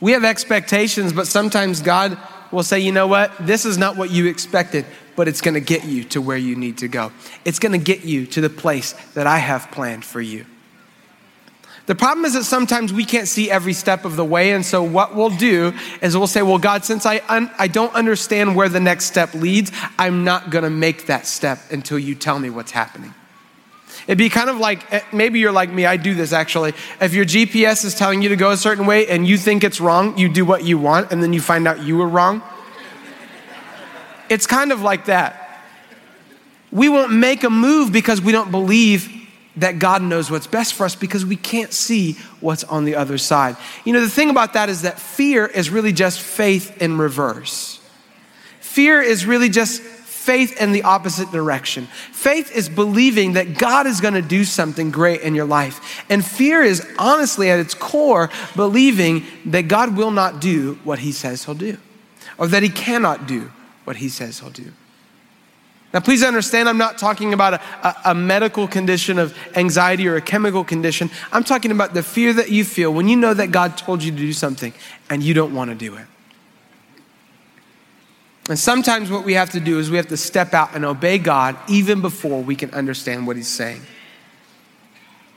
We 0.01 0.13
have 0.13 0.25
expectations, 0.25 1.13
but 1.13 1.27
sometimes 1.27 1.81
God 1.81 2.19
will 2.53 2.63
say, 2.63 2.81
you 2.81 2.93
know 2.93 3.07
what? 3.07 3.33
This 3.41 3.65
is 3.65 3.79
not 3.79 3.97
what 3.97 4.11
you 4.11 4.27
expected, 4.27 4.85
but 5.17 5.27
it's 5.29 5.41
going 5.41 5.55
to 5.55 5.61
get 5.61 5.85
you 5.85 6.05
to 6.05 6.21
where 6.21 6.37
you 6.37 6.55
need 6.55 6.79
to 6.79 6.89
go. 6.89 7.11
It's 7.45 7.59
going 7.59 7.73
to 7.73 7.85
get 7.85 8.05
you 8.05 8.27
to 8.27 8.41
the 8.41 8.51
place 8.51 8.93
that 9.15 9.27
I 9.27 9.39
have 9.39 9.71
planned 9.73 10.05
for 10.05 10.21
you. 10.21 10.47
The 11.87 11.95
problem 11.95 12.25
is 12.25 12.35
that 12.35 12.45
sometimes 12.45 12.93
we 12.93 13.05
can't 13.05 13.29
see 13.29 13.49
every 13.49 13.73
step 13.73 14.05
of 14.05 14.17
the 14.17 14.25
way. 14.25 14.51
And 14.53 14.67
so, 14.67 14.83
what 14.83 15.15
we'll 15.15 15.31
do 15.31 15.73
is 16.03 16.17
we'll 16.17 16.27
say, 16.27 16.43
Well, 16.43 16.59
God, 16.59 16.85
since 16.85 17.07
I, 17.07 17.23
un- 17.29 17.51
I 17.59 17.69
don't 17.69 17.95
understand 17.95 18.57
where 18.57 18.69
the 18.69 18.81
next 18.81 19.05
step 19.05 19.35
leads, 19.35 19.71
I'm 19.99 20.25
not 20.25 20.51
going 20.51 20.65
to 20.65 20.71
make 20.71 21.07
that 21.07 21.27
step 21.27 21.61
until 21.71 21.99
you 21.99 22.17
tell 22.17 22.39
me 22.41 22.51
what's 22.51 22.73
happening. 22.73 23.15
It'd 24.09 24.19
be 24.19 24.29
kind 24.29 24.51
of 24.51 24.59
like 24.59 24.93
eh, 24.93 25.01
maybe 25.13 25.39
you're 25.39 25.53
like 25.53 25.71
me, 25.71 25.87
I 25.87 25.97
do 25.97 26.15
this 26.15 26.33
actually. 26.33 26.75
If 27.01 27.15
your 27.15 27.25
GPS 27.25 27.85
is 27.85 27.95
telling 27.95 28.21
you 28.21 28.29
to 28.31 28.37
go 28.37 28.51
a 28.51 28.57
certain 28.57 28.87
way 28.87 29.07
and 29.07 29.27
you 29.27 29.39
think 29.39 29.65
it's 29.65 29.81
wrong, 29.81 30.19
you 30.19 30.29
do 30.29 30.45
what 30.45 30.65
you 30.65 30.79
want, 30.79 31.13
and 31.13 31.23
then 31.23 31.33
you 31.33 31.41
find 31.41 31.67
out 31.69 31.83
you 31.83 31.97
were 31.97 32.09
wrong. 32.09 32.43
It's 34.29 34.47
kind 34.47 34.73
of 34.73 34.83
like 34.83 35.07
that. 35.07 35.63
We 36.73 36.89
won't 36.89 37.13
make 37.13 37.45
a 37.45 37.51
move 37.51 37.93
because 37.93 38.21
we 38.21 38.33
don't 38.33 38.51
believe 38.51 39.13
that 39.57 39.79
God 39.79 40.03
knows 40.03 40.31
what's 40.31 40.47
best 40.47 40.75
for 40.75 40.85
us 40.85 40.95
because 40.95 41.25
we 41.25 41.37
can't 41.37 41.73
see 41.73 42.13
what's 42.41 42.65
on 42.65 42.85
the 42.85 42.97
other 42.97 43.19
side. 43.19 43.57
You 43.85 43.93
know, 43.93 44.01
the 44.01 44.11
thing 44.11 44.31
about 44.31 44.53
that 44.53 44.69
is 44.69 44.83
that 44.83 44.99
fear 44.99 45.47
is 45.47 45.71
really 45.71 45.93
just 45.93 46.21
faith 46.21 46.83
in 46.83 46.99
reverse. 46.99 47.81
Fear 48.61 49.01
is 49.01 49.25
really 49.25 49.49
just 49.49 49.81
faith 49.81 50.61
in 50.61 50.73
the 50.73 50.83
opposite 50.83 51.31
direction. 51.31 51.87
Faith 52.13 52.55
is 52.55 52.69
believing 52.69 53.35
that 53.35 53.57
God 53.57 53.87
is 53.87 54.01
going 54.01 54.15
to 54.15 54.23
do 54.23 54.45
something 54.45 54.91
great 54.91 55.23
in 55.23 55.35
your 55.35 55.47
life. 55.47 56.05
And 56.11 56.25
fear 56.25 56.63
is 56.63 56.87
honestly 56.99 57.49
at 57.49 57.61
its 57.61 57.75
core 57.75 58.29
believing 58.55 59.25
that 59.47 59.69
God 59.69 59.97
will 59.97 60.11
not 60.11 60.41
do 60.41 60.79
what 60.85 60.99
he 60.99 61.13
says 61.13 61.45
he'll 61.45 61.55
do 61.55 61.79
or 62.37 62.49
that 62.49 62.63
he 62.63 62.69
cannot 62.69 63.27
do 63.27 63.51
what 63.87 63.97
he 63.97 64.09
says 64.09 64.41
he'll 64.41 64.51
do. 64.51 64.73
Now, 65.95 66.01
please 66.01 66.23
understand, 66.23 66.69
I'm 66.69 66.77
not 66.77 66.99
talking 66.99 67.33
about 67.33 67.55
a, 67.55 67.61
a, 67.83 67.97
a, 68.07 68.15
medical 68.15 68.67
condition 68.67 69.19
of 69.19 69.35
anxiety 69.55 70.07
or 70.09 70.17
a 70.17 70.21
chemical 70.21 70.65
condition. 70.65 71.11
I'm 71.33 71.45
talking 71.45 71.71
about 71.71 71.95
the 71.95 72.03
fear 72.03 72.33
that 72.35 72.51
you 72.51 72.65
feel 72.65 72.93
when 72.93 73.09
you 73.09 73.17
know 73.17 73.33
that 73.33 73.51
God 73.51 73.79
told 73.79 74.03
you 74.03 74.11
to 74.11 74.17
do 74.17 74.33
something 74.33 74.75
and 75.09 75.23
you 75.23 75.33
don't 75.33 75.55
want 75.55 75.71
to 75.71 75.77
do 75.77 75.95
it. 75.95 76.07
And 78.49 78.59
sometimes 78.59 79.11
what 79.11 79.25
we 79.25 79.35
have 79.35 79.51
to 79.51 79.61
do 79.61 79.79
is 79.79 79.91
we 79.91 79.97
have 79.97 80.09
to 80.09 80.17
step 80.17 80.55
out 80.55 80.75
and 80.75 80.85
obey 80.85 81.19
God 81.19 81.57
even 81.69 82.01
before 82.01 82.43
we 82.43 82.57
can 82.57 82.71
understand 82.73 83.27
what 83.27 83.37
He's 83.37 83.49
saying. 83.49 83.81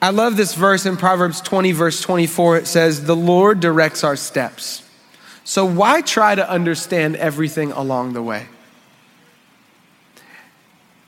I 0.01 0.09
love 0.11 0.37
this 0.37 0.55
verse 0.55 0.85
in 0.85 0.97
Proverbs 0.97 1.41
20, 1.41 1.71
verse 1.71 2.01
24. 2.01 2.57
It 2.57 2.67
says, 2.67 3.05
The 3.05 3.15
Lord 3.15 3.59
directs 3.59 4.03
our 4.03 4.15
steps. 4.15 4.88
So 5.49 5.65
why 5.65 6.01
try 6.01 6.35
to 6.35 6.47
understand 6.47 7.15
everything 7.15 7.71
along 7.71 8.13
the 8.13 8.21
way? 8.21 8.45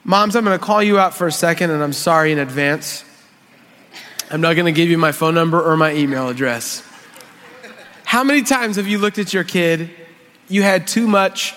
Moms, 0.03 0.35
I'm 0.35 0.43
going 0.43 0.57
to 0.57 0.65
call 0.65 0.81
you 0.81 0.97
out 0.97 1.13
for 1.13 1.27
a 1.27 1.31
second, 1.31 1.69
and 1.69 1.83
I'm 1.83 1.93
sorry 1.93 2.31
in 2.31 2.39
advance. 2.39 3.05
I'm 4.31 4.41
not 4.41 4.55
going 4.55 4.65
to 4.65 4.71
give 4.71 4.89
you 4.89 4.97
my 4.97 5.11
phone 5.11 5.35
number 5.35 5.61
or 5.61 5.77
my 5.77 5.93
email 5.93 6.27
address. 6.27 6.83
How 8.03 8.23
many 8.23 8.41
times 8.41 8.77
have 8.77 8.87
you 8.87 8.97
looked 8.97 9.19
at 9.19 9.31
your 9.31 9.43
kid? 9.43 9.91
You 10.47 10.63
had 10.63 10.87
too 10.87 11.07
much. 11.07 11.53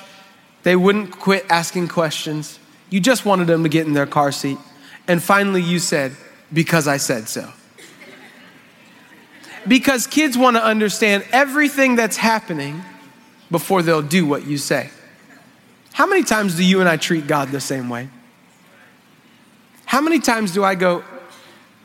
They 0.62 0.76
wouldn't 0.76 1.11
quit 1.11 1.47
asking 1.49 1.88
questions. 1.88 2.59
You 2.91 3.00
just 3.00 3.25
wanted 3.25 3.47
them 3.47 3.62
to 3.62 3.71
get 3.71 3.87
in 3.87 3.95
their 3.95 4.05
car 4.05 4.31
seat. 4.31 4.59
And 5.09 5.23
finally, 5.23 5.62
you 5.62 5.79
said, 5.79 6.14
Because 6.53 6.87
I 6.87 6.99
said 6.99 7.31
so. 7.31 7.50
Because 9.66 10.06
kids 10.06 10.37
want 10.37 10.56
to 10.56 10.64
understand 10.64 11.25
everything 11.33 11.97
that's 11.97 12.16
happening 12.16 12.83
before 13.50 13.83
they'll 13.83 14.02
do 14.02 14.26
what 14.26 14.47
you 14.47 14.59
say. 14.59 14.90
How 15.92 16.06
many 16.06 16.25
times 16.25 16.56
do 16.56 16.64
you 16.64 16.80
and 16.80 16.88
I 16.88 16.97
treat 16.97 17.26
God 17.26 17.50
the 17.50 17.61
same 17.61 17.88
way? 17.88 18.09
How 19.85 20.00
many 20.00 20.18
times 20.18 20.52
do 20.52 20.64
I 20.64 20.75
go, 20.75 21.04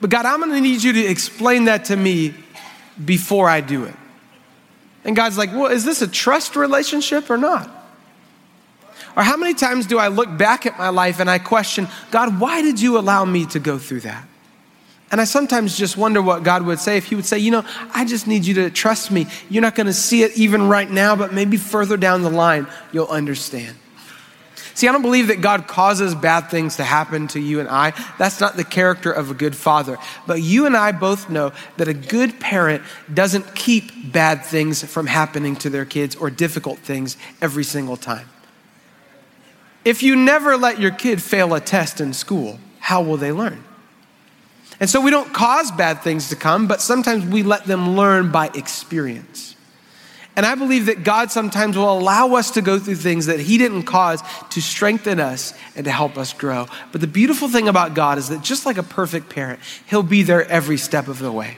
but 0.01 0.09
God, 0.09 0.25
I'm 0.25 0.39
gonna 0.39 0.59
need 0.59 0.81
you 0.81 0.93
to 0.93 1.05
explain 1.05 1.65
that 1.65 1.85
to 1.85 1.95
me 1.95 2.33
before 3.05 3.47
I 3.47 3.61
do 3.61 3.83
it? 3.85 3.95
And 5.03 5.15
God's 5.15 5.37
like, 5.37 5.51
well, 5.51 5.67
is 5.67 5.85
this 5.85 6.01
a 6.01 6.07
trust 6.07 6.55
relationship 6.55 7.29
or 7.29 7.37
not? 7.37 7.69
Or 9.15 9.23
how 9.23 9.37
many 9.37 9.53
times 9.53 9.85
do 9.85 9.97
I 9.97 10.07
look 10.07 10.37
back 10.37 10.65
at 10.65 10.77
my 10.77 10.89
life 10.89 11.19
and 11.19 11.29
I 11.29 11.39
question, 11.39 11.87
God, 12.11 12.39
why 12.39 12.61
did 12.61 12.81
you 12.81 12.97
allow 12.97 13.25
me 13.25 13.45
to 13.47 13.59
go 13.59 13.77
through 13.77 14.01
that? 14.01 14.27
And 15.11 15.19
I 15.19 15.23
sometimes 15.23 15.77
just 15.77 15.97
wonder 15.97 16.21
what 16.21 16.43
God 16.43 16.65
would 16.65 16.79
say 16.79 16.97
if 16.97 17.05
He 17.05 17.15
would 17.15 17.25
say, 17.25 17.39
You 17.39 17.51
know, 17.51 17.65
I 17.93 18.05
just 18.05 18.27
need 18.27 18.45
you 18.45 18.53
to 18.55 18.69
trust 18.69 19.11
me. 19.11 19.27
You're 19.49 19.61
not 19.61 19.75
going 19.75 19.87
to 19.87 19.93
see 19.93 20.23
it 20.23 20.37
even 20.37 20.67
right 20.67 20.89
now, 20.89 21.15
but 21.15 21.33
maybe 21.33 21.57
further 21.57 21.97
down 21.97 22.21
the 22.21 22.29
line, 22.29 22.67
you'll 22.91 23.07
understand. 23.07 23.75
See, 24.79 24.87
I 24.87 24.93
don't 24.93 25.01
believe 25.01 25.27
that 25.27 25.41
God 25.41 25.67
causes 25.67 26.15
bad 26.15 26.49
things 26.49 26.77
to 26.77 26.85
happen 26.85 27.27
to 27.29 27.39
you 27.39 27.59
and 27.59 27.67
I. 27.67 27.91
That's 28.17 28.39
not 28.39 28.55
the 28.55 28.63
character 28.63 29.11
of 29.11 29.29
a 29.29 29.33
good 29.33 29.53
father. 29.53 29.97
But 30.25 30.41
you 30.41 30.65
and 30.65 30.77
I 30.77 30.93
both 30.93 31.29
know 31.29 31.51
that 31.75 31.89
a 31.89 31.93
good 31.93 32.39
parent 32.39 32.83
doesn't 33.13 33.55
keep 33.55 33.91
bad 34.13 34.45
things 34.45 34.81
from 34.81 35.07
happening 35.07 35.57
to 35.57 35.69
their 35.69 35.83
kids 35.83 36.15
or 36.15 36.29
difficult 36.29 36.79
things 36.79 37.17
every 37.41 37.65
single 37.65 37.97
time. 37.97 38.29
If 39.83 40.01
you 40.01 40.15
never 40.15 40.55
let 40.55 40.79
your 40.79 40.91
kid 40.91 41.21
fail 41.21 41.53
a 41.53 41.59
test 41.59 41.99
in 41.99 42.13
school, 42.13 42.57
how 42.79 43.01
will 43.01 43.17
they 43.17 43.33
learn? 43.33 43.61
And 44.79 44.89
so 44.89 45.01
we 45.01 45.11
don't 45.11 45.33
cause 45.33 45.71
bad 45.71 46.01
things 46.01 46.29
to 46.29 46.35
come, 46.35 46.67
but 46.67 46.81
sometimes 46.81 47.25
we 47.25 47.43
let 47.43 47.65
them 47.65 47.97
learn 47.97 48.31
by 48.31 48.47
experience. 48.53 49.55
And 50.35 50.45
I 50.45 50.55
believe 50.55 50.85
that 50.85 51.03
God 51.03 51.31
sometimes 51.31 51.75
will 51.75 51.91
allow 51.91 52.35
us 52.35 52.51
to 52.51 52.61
go 52.61 52.79
through 52.79 52.95
things 52.95 53.25
that 53.25 53.41
He 53.41 53.57
didn't 53.57 53.83
cause 53.83 54.23
to 54.51 54.61
strengthen 54.61 55.19
us 55.19 55.53
and 55.75 55.83
to 55.83 55.91
help 55.91 56.17
us 56.17 56.31
grow. 56.31 56.67
But 56.93 57.01
the 57.01 57.07
beautiful 57.07 57.49
thing 57.49 57.67
about 57.67 57.93
God 57.93 58.17
is 58.17 58.29
that 58.29 58.41
just 58.41 58.65
like 58.65 58.77
a 58.77 58.83
perfect 58.83 59.27
parent, 59.29 59.59
He'll 59.87 60.01
be 60.01 60.23
there 60.23 60.45
every 60.45 60.77
step 60.77 61.09
of 61.09 61.19
the 61.19 61.31
way. 61.31 61.57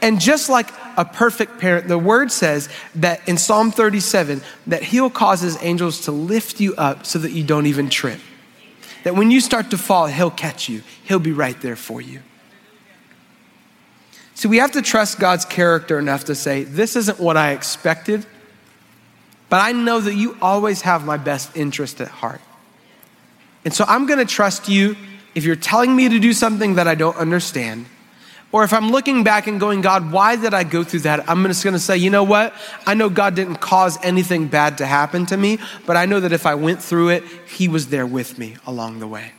And 0.00 0.20
just 0.20 0.48
like 0.48 0.70
a 0.96 1.04
perfect 1.04 1.58
parent, 1.58 1.88
the 1.88 1.98
word 1.98 2.32
says 2.32 2.70
that 2.94 3.26
in 3.28 3.36
Psalm 3.36 3.70
37 3.70 4.40
that 4.68 4.82
He'll 4.82 5.10
cause 5.10 5.42
His 5.42 5.62
angels 5.62 6.02
to 6.02 6.12
lift 6.12 6.60
you 6.60 6.74
up 6.76 7.04
so 7.04 7.18
that 7.18 7.32
you 7.32 7.44
don't 7.44 7.66
even 7.66 7.90
trip. 7.90 8.20
That 9.06 9.14
when 9.14 9.30
you 9.30 9.40
start 9.40 9.70
to 9.70 9.78
fall, 9.78 10.06
He'll 10.06 10.32
catch 10.32 10.68
you, 10.68 10.82
He'll 11.04 11.20
be 11.20 11.30
right 11.30 11.58
there 11.60 11.76
for 11.76 12.00
you. 12.00 12.22
See, 14.34 14.48
we 14.48 14.56
have 14.56 14.72
to 14.72 14.82
trust 14.82 15.20
God's 15.20 15.44
character 15.44 16.00
enough 16.00 16.24
to 16.24 16.34
say, 16.34 16.64
This 16.64 16.96
isn't 16.96 17.20
what 17.20 17.36
I 17.36 17.52
expected, 17.52 18.26
but 19.48 19.58
I 19.58 19.70
know 19.70 20.00
that 20.00 20.14
you 20.14 20.36
always 20.42 20.80
have 20.80 21.04
my 21.04 21.18
best 21.18 21.56
interest 21.56 22.00
at 22.00 22.08
heart. 22.08 22.40
And 23.64 23.72
so 23.72 23.84
I'm 23.86 24.06
going 24.06 24.18
to 24.18 24.24
trust 24.24 24.68
you 24.68 24.96
if 25.36 25.44
you're 25.44 25.54
telling 25.54 25.94
me 25.94 26.08
to 26.08 26.18
do 26.18 26.32
something 26.32 26.74
that 26.74 26.88
I 26.88 26.96
don't 26.96 27.16
understand. 27.16 27.86
Or 28.56 28.64
if 28.64 28.72
I'm 28.72 28.90
looking 28.90 29.22
back 29.22 29.48
and 29.48 29.60
going, 29.60 29.82
God, 29.82 30.10
why 30.10 30.34
did 30.34 30.54
I 30.54 30.64
go 30.64 30.82
through 30.82 31.00
that? 31.00 31.28
I'm 31.28 31.44
just 31.44 31.62
going 31.62 31.74
to 31.74 31.78
say, 31.78 31.98
you 31.98 32.08
know 32.08 32.24
what? 32.24 32.54
I 32.86 32.94
know 32.94 33.10
God 33.10 33.34
didn't 33.34 33.56
cause 33.56 33.98
anything 34.02 34.46
bad 34.46 34.78
to 34.78 34.86
happen 34.86 35.26
to 35.26 35.36
me, 35.36 35.58
but 35.84 35.98
I 35.98 36.06
know 36.06 36.20
that 36.20 36.32
if 36.32 36.46
I 36.46 36.54
went 36.54 36.82
through 36.82 37.10
it, 37.10 37.22
He 37.46 37.68
was 37.68 37.88
there 37.88 38.06
with 38.06 38.38
me 38.38 38.56
along 38.66 39.00
the 39.00 39.06
way. 39.06 39.32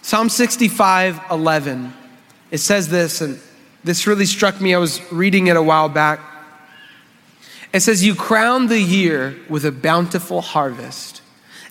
Psalm 0.00 0.28
65 0.28 1.20
11 1.28 1.92
it 2.52 2.58
says 2.58 2.88
this, 2.88 3.20
and 3.20 3.40
this 3.82 4.06
really 4.06 4.24
struck 4.24 4.60
me. 4.60 4.72
I 4.72 4.78
was 4.78 5.00
reading 5.10 5.48
it 5.48 5.56
a 5.56 5.62
while 5.62 5.88
back. 5.88 6.20
It 7.72 7.80
says, 7.80 8.04
You 8.04 8.14
crown 8.14 8.68
the 8.68 8.80
year 8.80 9.34
with 9.48 9.64
a 9.64 9.72
bountiful 9.72 10.40
harvest. 10.40 11.20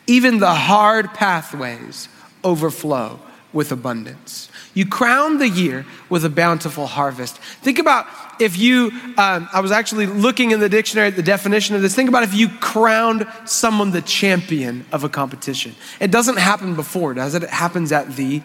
Even 0.08 0.40
the 0.40 0.54
hard 0.54 1.14
pathways 1.14 2.10
overflow 2.44 3.22
with 3.54 3.72
abundance. 3.72 4.51
You 4.74 4.86
crown 4.86 5.38
the 5.38 5.50
year 5.50 5.86
with 6.10 6.24
a 6.24 6.30
bountiful 6.30 6.88
harvest. 6.88 7.38
Think 7.38 7.78
about 7.78 8.08
if 8.40 8.58
you, 8.58 8.92
um, 9.18 9.50
I 9.52 9.60
was 9.60 9.72
actually 9.72 10.06
looking 10.06 10.52
in 10.52 10.60
the 10.60 10.70
dictionary 10.70 11.10
at 11.10 11.16
the 11.16 11.24
definition 11.24 11.76
of 11.76 11.82
this. 11.82 11.94
Think 11.94 12.10
about 12.10 12.24
if 12.24 12.34
you 12.34 12.48
crowned 12.60 13.28
someone 13.46 13.92
the 13.92 14.02
champion 14.02 14.86
of 14.92 15.04
a 15.04 15.10
competition. 15.10 15.76
It 16.00 16.10
doesn't 16.10 16.38
happen 16.38 16.76
before, 16.76 17.14
does 17.14 17.36
it? 17.36 17.44
It 17.44 17.50
happens 17.50 17.92
at 17.92 18.16
the 18.16 18.42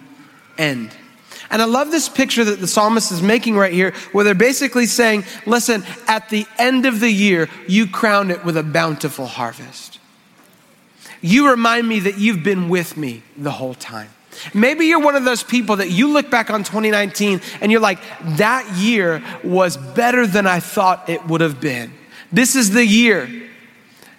end. 0.58 0.90
And 1.48 1.62
I 1.62 1.64
love 1.66 1.92
this 1.92 2.08
picture 2.08 2.44
that 2.44 2.60
the 2.60 2.66
psalmist 2.66 3.12
is 3.12 3.22
making 3.22 3.56
right 3.56 3.72
here, 3.72 3.92
where 4.10 4.24
they're 4.24 4.34
basically 4.34 4.86
saying, 4.86 5.24
listen, 5.46 5.84
at 6.08 6.28
the 6.28 6.44
end 6.58 6.86
of 6.86 6.98
the 6.98 7.10
year, 7.10 7.48
you 7.68 7.86
crown 7.86 8.32
it 8.32 8.44
with 8.44 8.56
a 8.56 8.64
bountiful 8.64 9.26
harvest. 9.26 10.00
You 11.20 11.50
remind 11.50 11.88
me 11.88 12.00
that 12.00 12.18
you've 12.18 12.42
been 12.42 12.68
with 12.68 12.96
me 12.96 13.22
the 13.36 13.52
whole 13.52 13.74
time. 13.74 14.10
Maybe 14.54 14.86
you're 14.86 15.00
one 15.00 15.16
of 15.16 15.24
those 15.24 15.42
people 15.42 15.76
that 15.76 15.90
you 15.90 16.12
look 16.12 16.30
back 16.30 16.50
on 16.50 16.64
2019 16.64 17.40
and 17.60 17.70
you're 17.70 17.80
like, 17.80 17.98
that 18.36 18.76
year 18.76 19.22
was 19.42 19.76
better 19.76 20.26
than 20.26 20.46
I 20.46 20.60
thought 20.60 21.08
it 21.08 21.26
would 21.26 21.40
have 21.40 21.60
been. 21.60 21.92
This 22.32 22.56
is 22.56 22.70
the 22.70 22.84
year 22.84 23.28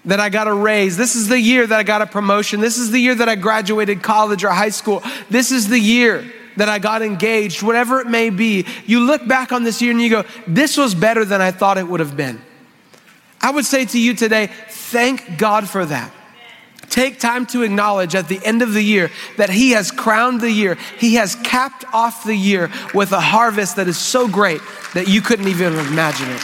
that 0.05 0.19
I 0.19 0.29
got 0.29 0.47
a 0.47 0.53
raise. 0.53 0.95
This 0.97 1.15
is 1.15 1.27
the 1.27 1.39
year 1.39 1.67
that 1.67 1.77
I 1.77 1.83
got 1.83 2.01
a 2.01 2.05
promotion. 2.05 2.61
This 2.61 2.77
is 2.77 2.91
the 2.91 2.99
year 2.99 3.15
that 3.15 3.27
I 3.27 3.35
graduated 3.35 4.01
college 4.01 4.43
or 4.43 4.49
high 4.49 4.69
school. 4.69 5.03
This 5.29 5.51
is 5.51 5.67
the 5.67 5.79
year 5.79 6.25
that 6.55 6.69
I 6.69 6.79
got 6.79 7.01
engaged, 7.01 7.61
whatever 7.61 7.99
it 7.99 8.07
may 8.07 8.29
be. 8.29 8.65
You 8.85 9.01
look 9.01 9.27
back 9.27 9.51
on 9.51 9.63
this 9.63 9.81
year 9.81 9.91
and 9.91 10.01
you 10.01 10.09
go, 10.09 10.23
this 10.47 10.77
was 10.77 10.95
better 10.95 11.23
than 11.25 11.41
I 11.41 11.51
thought 11.51 11.77
it 11.77 11.87
would 11.87 11.99
have 11.99 12.17
been. 12.17 12.41
I 13.41 13.51
would 13.51 13.65
say 13.65 13.85
to 13.85 13.99
you 13.99 14.15
today, 14.15 14.49
thank 14.69 15.37
God 15.37 15.69
for 15.69 15.85
that. 15.85 16.11
Take 16.89 17.19
time 17.19 17.45
to 17.47 17.63
acknowledge 17.63 18.15
at 18.15 18.27
the 18.27 18.39
end 18.43 18.61
of 18.61 18.73
the 18.73 18.81
year 18.81 19.11
that 19.37 19.49
He 19.49 19.71
has 19.71 19.91
crowned 19.91 20.41
the 20.41 20.51
year. 20.51 20.77
He 20.97 21.15
has 21.15 21.35
capped 21.35 21.85
off 21.93 22.23
the 22.23 22.35
year 22.35 22.71
with 22.93 23.11
a 23.11 23.19
harvest 23.19 23.75
that 23.75 23.87
is 23.87 23.97
so 23.97 24.27
great 24.27 24.61
that 24.93 25.07
you 25.07 25.21
couldn't 25.21 25.47
even 25.47 25.73
imagine 25.73 26.29
it. 26.29 26.41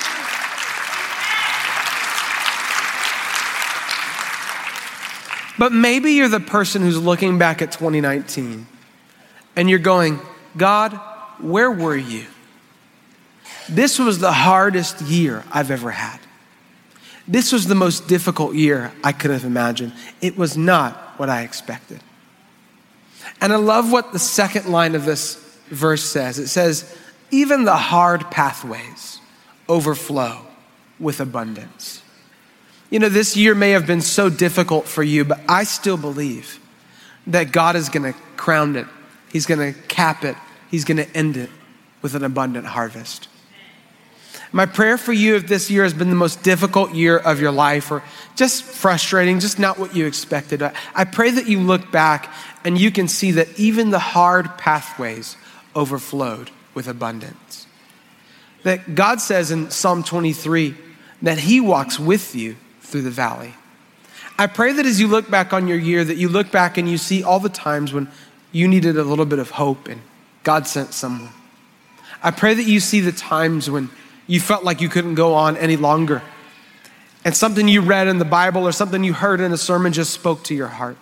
But 5.58 5.72
maybe 5.72 6.14
you're 6.14 6.30
the 6.30 6.40
person 6.40 6.82
who's 6.82 6.98
looking 6.98 7.38
back 7.38 7.62
at 7.62 7.72
2019 7.72 8.68
and 9.56 9.70
you're 9.70 9.80
going, 9.80 10.20
God, 10.58 11.00
where 11.40 11.72
were 11.72 11.96
you? 11.96 12.26
This 13.70 14.00
was 14.00 14.20
the 14.20 14.32
hardest 14.32 15.02
year 15.02 15.44
I've 15.52 15.72
ever 15.72 15.92
had. 15.92 16.20
This 17.28 17.52
was 17.52 17.68
the 17.68 17.76
most 17.76 18.08
difficult 18.08 18.56
year 18.56 18.92
I 19.04 19.12
could 19.12 19.32
have 19.32 19.46
imagined. 19.46 19.94
It 20.22 20.38
was 20.38 20.58
not 20.58 20.96
what 21.18 21.30
I 21.30 21.44
expected. 21.44 22.02
And 23.40 23.54
I 23.54 23.58
love 23.58 23.92
what 23.92 24.12
the 24.12 24.20
second 24.20 24.68
line 24.68 24.96
of 24.96 25.06
this 25.06 25.36
verse 25.68 26.04
says 26.04 26.40
it 26.40 26.48
says, 26.48 26.98
even 27.32 27.64
the 27.64 27.76
hard 27.76 28.30
pathways 28.30 29.20
overflow 29.68 30.46
with 31.00 31.20
abundance. 31.20 32.04
You 32.90 33.00
know, 33.00 33.10
this 33.10 33.36
year 33.36 33.56
may 33.56 33.72
have 33.72 33.88
been 33.88 34.02
so 34.02 34.30
difficult 34.30 34.86
for 34.86 35.02
you, 35.02 35.26
but 35.26 35.40
I 35.50 35.64
still 35.64 35.98
believe 35.98 36.60
that 37.26 37.52
God 37.52 37.76
is 37.76 37.90
going 37.90 38.14
to 38.14 38.20
crown 38.38 38.76
it, 38.76 38.86
He's 39.32 39.48
going 39.48 39.74
to 39.74 39.80
cap 39.88 40.24
it, 40.24 40.36
He's 40.70 40.86
going 40.86 40.98
to 40.98 41.18
end 41.18 41.38
it 41.38 41.50
with 42.02 42.14
an 42.14 42.24
abundant 42.24 42.68
harvest. 42.68 43.30
My 44.56 44.68
prayer 44.68 45.00
for 45.00 45.12
you 45.12 45.36
if 45.36 45.48
this 45.48 45.72
year 45.72 45.82
has 45.82 45.96
been 45.96 46.12
the 46.12 46.16
most 46.16 46.44
difficult 46.44 46.94
year 46.94 47.18
of 47.18 47.42
your 47.42 47.52
life 47.52 47.90
or 47.90 48.04
just 48.36 48.62
frustrating, 48.62 49.40
just 49.40 49.58
not 49.58 49.80
what 49.80 49.96
you 49.96 50.06
expected, 50.06 50.62
I 50.94 51.06
pray 51.06 51.32
that 51.32 51.48
you 51.48 51.60
look 51.60 51.92
back 51.92 52.32
and 52.64 52.78
you 52.78 52.92
can 52.92 53.08
see 53.08 53.32
that 53.32 53.60
even 53.60 53.90
the 53.90 53.98
hard 53.98 54.56
pathways 54.60 55.38
overflowed 55.76 56.52
with 56.76 56.88
abundance. 56.88 57.66
That 58.62 58.94
God 58.94 59.20
says 59.20 59.50
in 59.50 59.72
Psalm 59.72 60.04
23 60.04 60.76
that 61.24 61.40
He 61.40 61.60
walks 61.60 62.00
with 62.00 62.36
you 62.36 62.56
through 62.82 63.02
the 63.02 63.10
valley. 63.10 63.56
I 64.38 64.46
pray 64.46 64.72
that 64.74 64.86
as 64.86 65.00
you 65.00 65.08
look 65.08 65.32
back 65.32 65.52
on 65.52 65.68
your 65.68 65.80
year, 65.80 66.04
that 66.04 66.18
you 66.18 66.30
look 66.30 66.52
back 66.52 66.78
and 66.78 66.88
you 66.88 67.00
see 67.00 67.24
all 67.24 67.40
the 67.40 67.50
times 67.50 67.92
when 67.92 68.08
you 68.52 68.68
needed 68.68 68.98
a 68.98 69.04
little 69.04 69.26
bit 69.26 69.40
of 69.40 69.50
hope 69.50 69.88
and 69.88 70.02
God 70.44 70.68
sent 70.68 70.94
someone. 70.94 71.32
I 72.22 72.30
pray 72.30 72.54
that 72.54 72.66
you 72.66 72.80
see 72.80 73.00
the 73.00 73.12
times 73.12 73.68
when 73.68 73.90
you 74.28 74.40
felt 74.40 74.64
like 74.64 74.82
you 74.82 74.90
couldn't 74.90 75.16
go 75.16 75.34
on 75.34 75.58
any 75.58 75.76
longer. 75.76 76.22
And 77.26 77.36
something 77.36 77.68
you 77.68 77.82
read 77.82 78.08
in 78.08 78.20
the 78.20 78.26
Bible 78.26 78.68
or 78.68 78.72
something 78.72 79.04
you 79.04 79.14
heard 79.14 79.40
in 79.40 79.52
a 79.52 79.58
sermon 79.58 79.94
just 79.94 80.12
spoke 80.12 80.44
to 80.46 80.56
your 80.56 80.68
heart. 80.68 80.98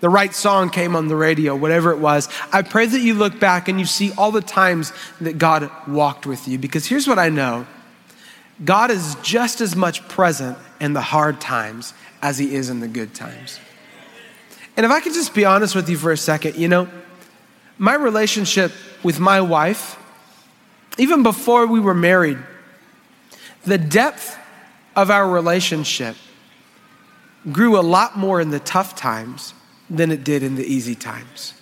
The 0.00 0.08
right 0.08 0.32
song 0.32 0.70
came 0.70 0.94
on 0.94 1.08
the 1.08 1.16
radio, 1.16 1.56
whatever 1.56 1.90
it 1.90 1.98
was. 1.98 2.28
I 2.52 2.62
pray 2.62 2.86
that 2.86 3.00
you 3.00 3.14
look 3.14 3.40
back 3.40 3.68
and 3.68 3.80
you 3.80 3.86
see 3.86 4.12
all 4.12 4.30
the 4.30 4.40
times 4.40 4.92
that 5.20 5.38
God 5.38 5.70
walked 5.88 6.24
with 6.24 6.46
you. 6.46 6.56
Because 6.58 6.86
here's 6.86 7.08
what 7.08 7.18
I 7.18 7.28
know 7.28 7.66
God 8.64 8.90
is 8.90 9.16
just 9.22 9.60
as 9.60 9.74
much 9.74 10.06
present 10.08 10.56
in 10.80 10.92
the 10.92 11.00
hard 11.00 11.40
times 11.40 11.94
as 12.22 12.38
he 12.38 12.54
is 12.54 12.70
in 12.70 12.80
the 12.80 12.88
good 12.88 13.14
times. 13.14 13.58
And 14.76 14.86
if 14.86 14.92
I 14.92 15.00
could 15.00 15.14
just 15.14 15.34
be 15.34 15.44
honest 15.44 15.74
with 15.74 15.88
you 15.88 15.96
for 15.96 16.12
a 16.12 16.16
second, 16.16 16.56
you 16.56 16.68
know, 16.68 16.88
my 17.78 17.94
relationship 17.94 18.72
with 19.02 19.18
my 19.18 19.40
wife, 19.40 19.97
even 20.98 21.22
before 21.22 21.66
we 21.66 21.80
were 21.80 21.94
married, 21.94 22.38
the 23.64 23.78
depth 23.78 24.36
of 24.96 25.10
our 25.10 25.28
relationship 25.28 26.16
grew 27.50 27.78
a 27.78 27.82
lot 27.82 28.18
more 28.18 28.40
in 28.40 28.50
the 28.50 28.60
tough 28.60 28.96
times 28.96 29.54
than 29.88 30.10
it 30.10 30.24
did 30.24 30.42
in 30.42 30.56
the 30.56 30.64
easy 30.64 30.94
times. 30.94 31.54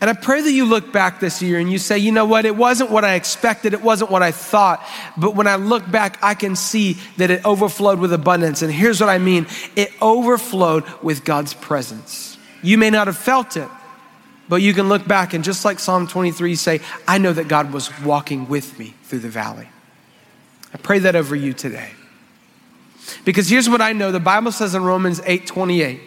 And 0.00 0.08
I 0.08 0.12
pray 0.12 0.40
that 0.40 0.52
you 0.52 0.64
look 0.64 0.92
back 0.92 1.18
this 1.18 1.42
year 1.42 1.58
and 1.58 1.70
you 1.70 1.78
say, 1.78 1.98
you 1.98 2.12
know 2.12 2.24
what, 2.24 2.44
it 2.44 2.54
wasn't 2.54 2.90
what 2.90 3.04
I 3.04 3.14
expected, 3.14 3.72
it 3.72 3.82
wasn't 3.82 4.10
what 4.12 4.22
I 4.22 4.30
thought, 4.30 4.84
but 5.16 5.34
when 5.34 5.48
I 5.48 5.56
look 5.56 5.90
back, 5.90 6.18
I 6.22 6.34
can 6.34 6.54
see 6.54 6.98
that 7.16 7.30
it 7.30 7.44
overflowed 7.44 7.98
with 7.98 8.12
abundance. 8.12 8.62
And 8.62 8.72
here's 8.72 9.00
what 9.00 9.08
I 9.08 9.18
mean 9.18 9.46
it 9.74 9.90
overflowed 10.00 10.84
with 11.02 11.24
God's 11.24 11.54
presence. 11.54 12.38
You 12.62 12.78
may 12.78 12.90
not 12.90 13.08
have 13.08 13.18
felt 13.18 13.56
it, 13.56 13.68
but 14.48 14.62
you 14.62 14.72
can 14.72 14.88
look 14.88 15.06
back 15.06 15.34
and 15.34 15.44
just 15.44 15.64
like 15.64 15.78
Psalm 15.78 16.06
23 16.06 16.54
say, 16.54 16.80
I 17.06 17.18
know 17.18 17.32
that 17.32 17.48
God 17.48 17.72
was 17.72 17.90
walking 18.00 18.48
with 18.48 18.78
me 18.78 18.94
through 19.04 19.20
the 19.20 19.28
valley. 19.28 19.68
I 20.72 20.78
pray 20.78 20.98
that 21.00 21.16
over 21.16 21.34
you 21.34 21.52
today. 21.52 21.90
Because 23.24 23.48
here's 23.48 23.68
what 23.68 23.80
I 23.80 23.92
know 23.92 24.12
the 24.12 24.20
Bible 24.20 24.52
says 24.52 24.74
in 24.74 24.82
Romans 24.82 25.20
8 25.24 25.46
28 25.46 26.00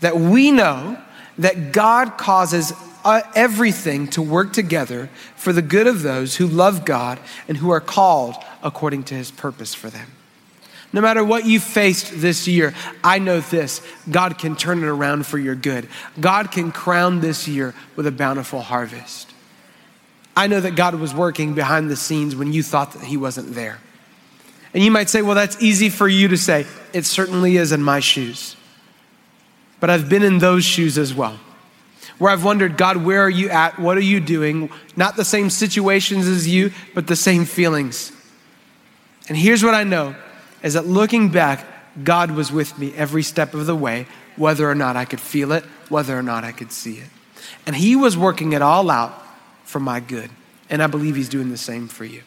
that 0.00 0.16
we 0.16 0.50
know 0.50 0.98
that 1.38 1.72
God 1.72 2.18
causes 2.18 2.72
uh, 3.04 3.22
everything 3.34 4.08
to 4.08 4.22
work 4.22 4.52
together 4.52 5.08
for 5.36 5.52
the 5.52 5.62
good 5.62 5.86
of 5.86 6.02
those 6.02 6.36
who 6.36 6.46
love 6.46 6.84
God 6.84 7.18
and 7.48 7.56
who 7.56 7.70
are 7.70 7.80
called 7.80 8.36
according 8.62 9.04
to 9.04 9.14
his 9.14 9.30
purpose 9.30 9.74
for 9.74 9.88
them. 9.88 10.10
No 10.92 11.00
matter 11.00 11.22
what 11.24 11.46
you 11.46 11.60
faced 11.60 12.20
this 12.20 12.48
year, 12.48 12.74
I 13.04 13.18
know 13.18 13.40
this 13.40 13.80
God 14.10 14.38
can 14.38 14.56
turn 14.56 14.82
it 14.82 14.86
around 14.86 15.26
for 15.26 15.38
your 15.38 15.54
good. 15.54 15.88
God 16.18 16.50
can 16.50 16.72
crown 16.72 17.20
this 17.20 17.46
year 17.46 17.74
with 17.96 18.06
a 18.06 18.12
bountiful 18.12 18.60
harvest. 18.60 19.32
I 20.36 20.46
know 20.46 20.60
that 20.60 20.74
God 20.74 20.94
was 20.94 21.14
working 21.14 21.54
behind 21.54 21.90
the 21.90 21.96
scenes 21.96 22.34
when 22.34 22.52
you 22.52 22.62
thought 22.62 22.92
that 22.94 23.04
he 23.04 23.16
wasn't 23.16 23.54
there. 23.54 23.78
And 24.72 24.82
you 24.82 24.90
might 24.90 25.08
say, 25.08 25.22
well, 25.22 25.34
that's 25.34 25.60
easy 25.62 25.90
for 25.90 26.08
you 26.08 26.28
to 26.28 26.36
say. 26.36 26.66
It 26.92 27.04
certainly 27.04 27.56
is 27.56 27.72
in 27.72 27.82
my 27.82 28.00
shoes. 28.00 28.56
But 29.80 29.90
I've 29.90 30.08
been 30.08 30.22
in 30.22 30.38
those 30.38 30.64
shoes 30.64 30.98
as 30.98 31.14
well 31.14 31.38
where 32.20 32.30
I've 32.30 32.44
wondered, 32.44 32.76
God, 32.76 32.98
where 32.98 33.22
are 33.22 33.30
you 33.30 33.48
at? 33.48 33.78
What 33.78 33.96
are 33.96 34.02
you 34.02 34.20
doing? 34.20 34.70
Not 34.94 35.16
the 35.16 35.24
same 35.24 35.48
situations 35.48 36.28
as 36.28 36.46
you, 36.46 36.70
but 36.94 37.06
the 37.06 37.16
same 37.16 37.46
feelings. 37.46 38.12
And 39.28 39.38
here's 39.38 39.64
what 39.64 39.74
I 39.74 39.84
know 39.84 40.14
is 40.62 40.74
that 40.74 40.86
looking 40.86 41.30
back, 41.30 41.66
God 42.04 42.30
was 42.30 42.52
with 42.52 42.78
me 42.78 42.92
every 42.94 43.22
step 43.22 43.54
of 43.54 43.66
the 43.66 43.74
way, 43.74 44.06
whether 44.36 44.70
or 44.70 44.74
not 44.74 44.96
I 44.96 45.04
could 45.04 45.20
feel 45.20 45.52
it, 45.52 45.64
whether 45.88 46.16
or 46.16 46.22
not 46.22 46.44
I 46.44 46.52
could 46.52 46.72
see 46.72 46.98
it. 46.98 47.08
And 47.66 47.76
He 47.76 47.96
was 47.96 48.16
working 48.16 48.52
it 48.52 48.62
all 48.62 48.90
out 48.90 49.12
for 49.64 49.80
my 49.80 50.00
good. 50.00 50.30
And 50.68 50.82
I 50.82 50.86
believe 50.86 51.16
He's 51.16 51.28
doing 51.28 51.50
the 51.50 51.56
same 51.56 51.88
for 51.88 52.04
you. 52.04 52.22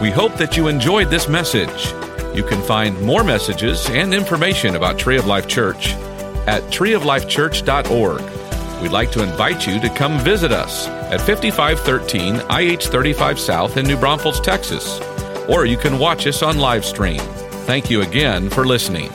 We 0.00 0.10
hope 0.10 0.36
that 0.36 0.56
you 0.56 0.68
enjoyed 0.68 1.10
this 1.10 1.28
message. 1.28 1.92
You 2.34 2.42
can 2.42 2.62
find 2.62 3.00
more 3.02 3.24
messages 3.24 3.88
and 3.90 4.12
information 4.12 4.76
about 4.76 4.98
Tree 4.98 5.16
of 5.16 5.26
Life 5.26 5.46
Church 5.46 5.92
at 6.46 6.62
treeoflifechurch.org. 6.64 8.82
We'd 8.82 8.90
like 8.90 9.12
to 9.12 9.22
invite 9.22 9.66
you 9.66 9.80
to 9.80 9.88
come 9.88 10.18
visit 10.18 10.52
us 10.52 10.88
at 10.88 11.20
5513 11.20 12.42
IH 12.50 12.90
35 12.90 13.38
South 13.38 13.76
in 13.76 13.86
New 13.86 13.96
Braunfels, 13.96 14.40
Texas, 14.40 15.00
or 15.48 15.66
you 15.66 15.76
can 15.76 15.98
watch 15.98 16.26
us 16.26 16.42
on 16.42 16.58
live 16.58 16.84
stream. 16.84 17.20
Thank 17.66 17.90
you 17.90 18.02
again 18.02 18.50
for 18.50 18.64
listening. 18.64 19.10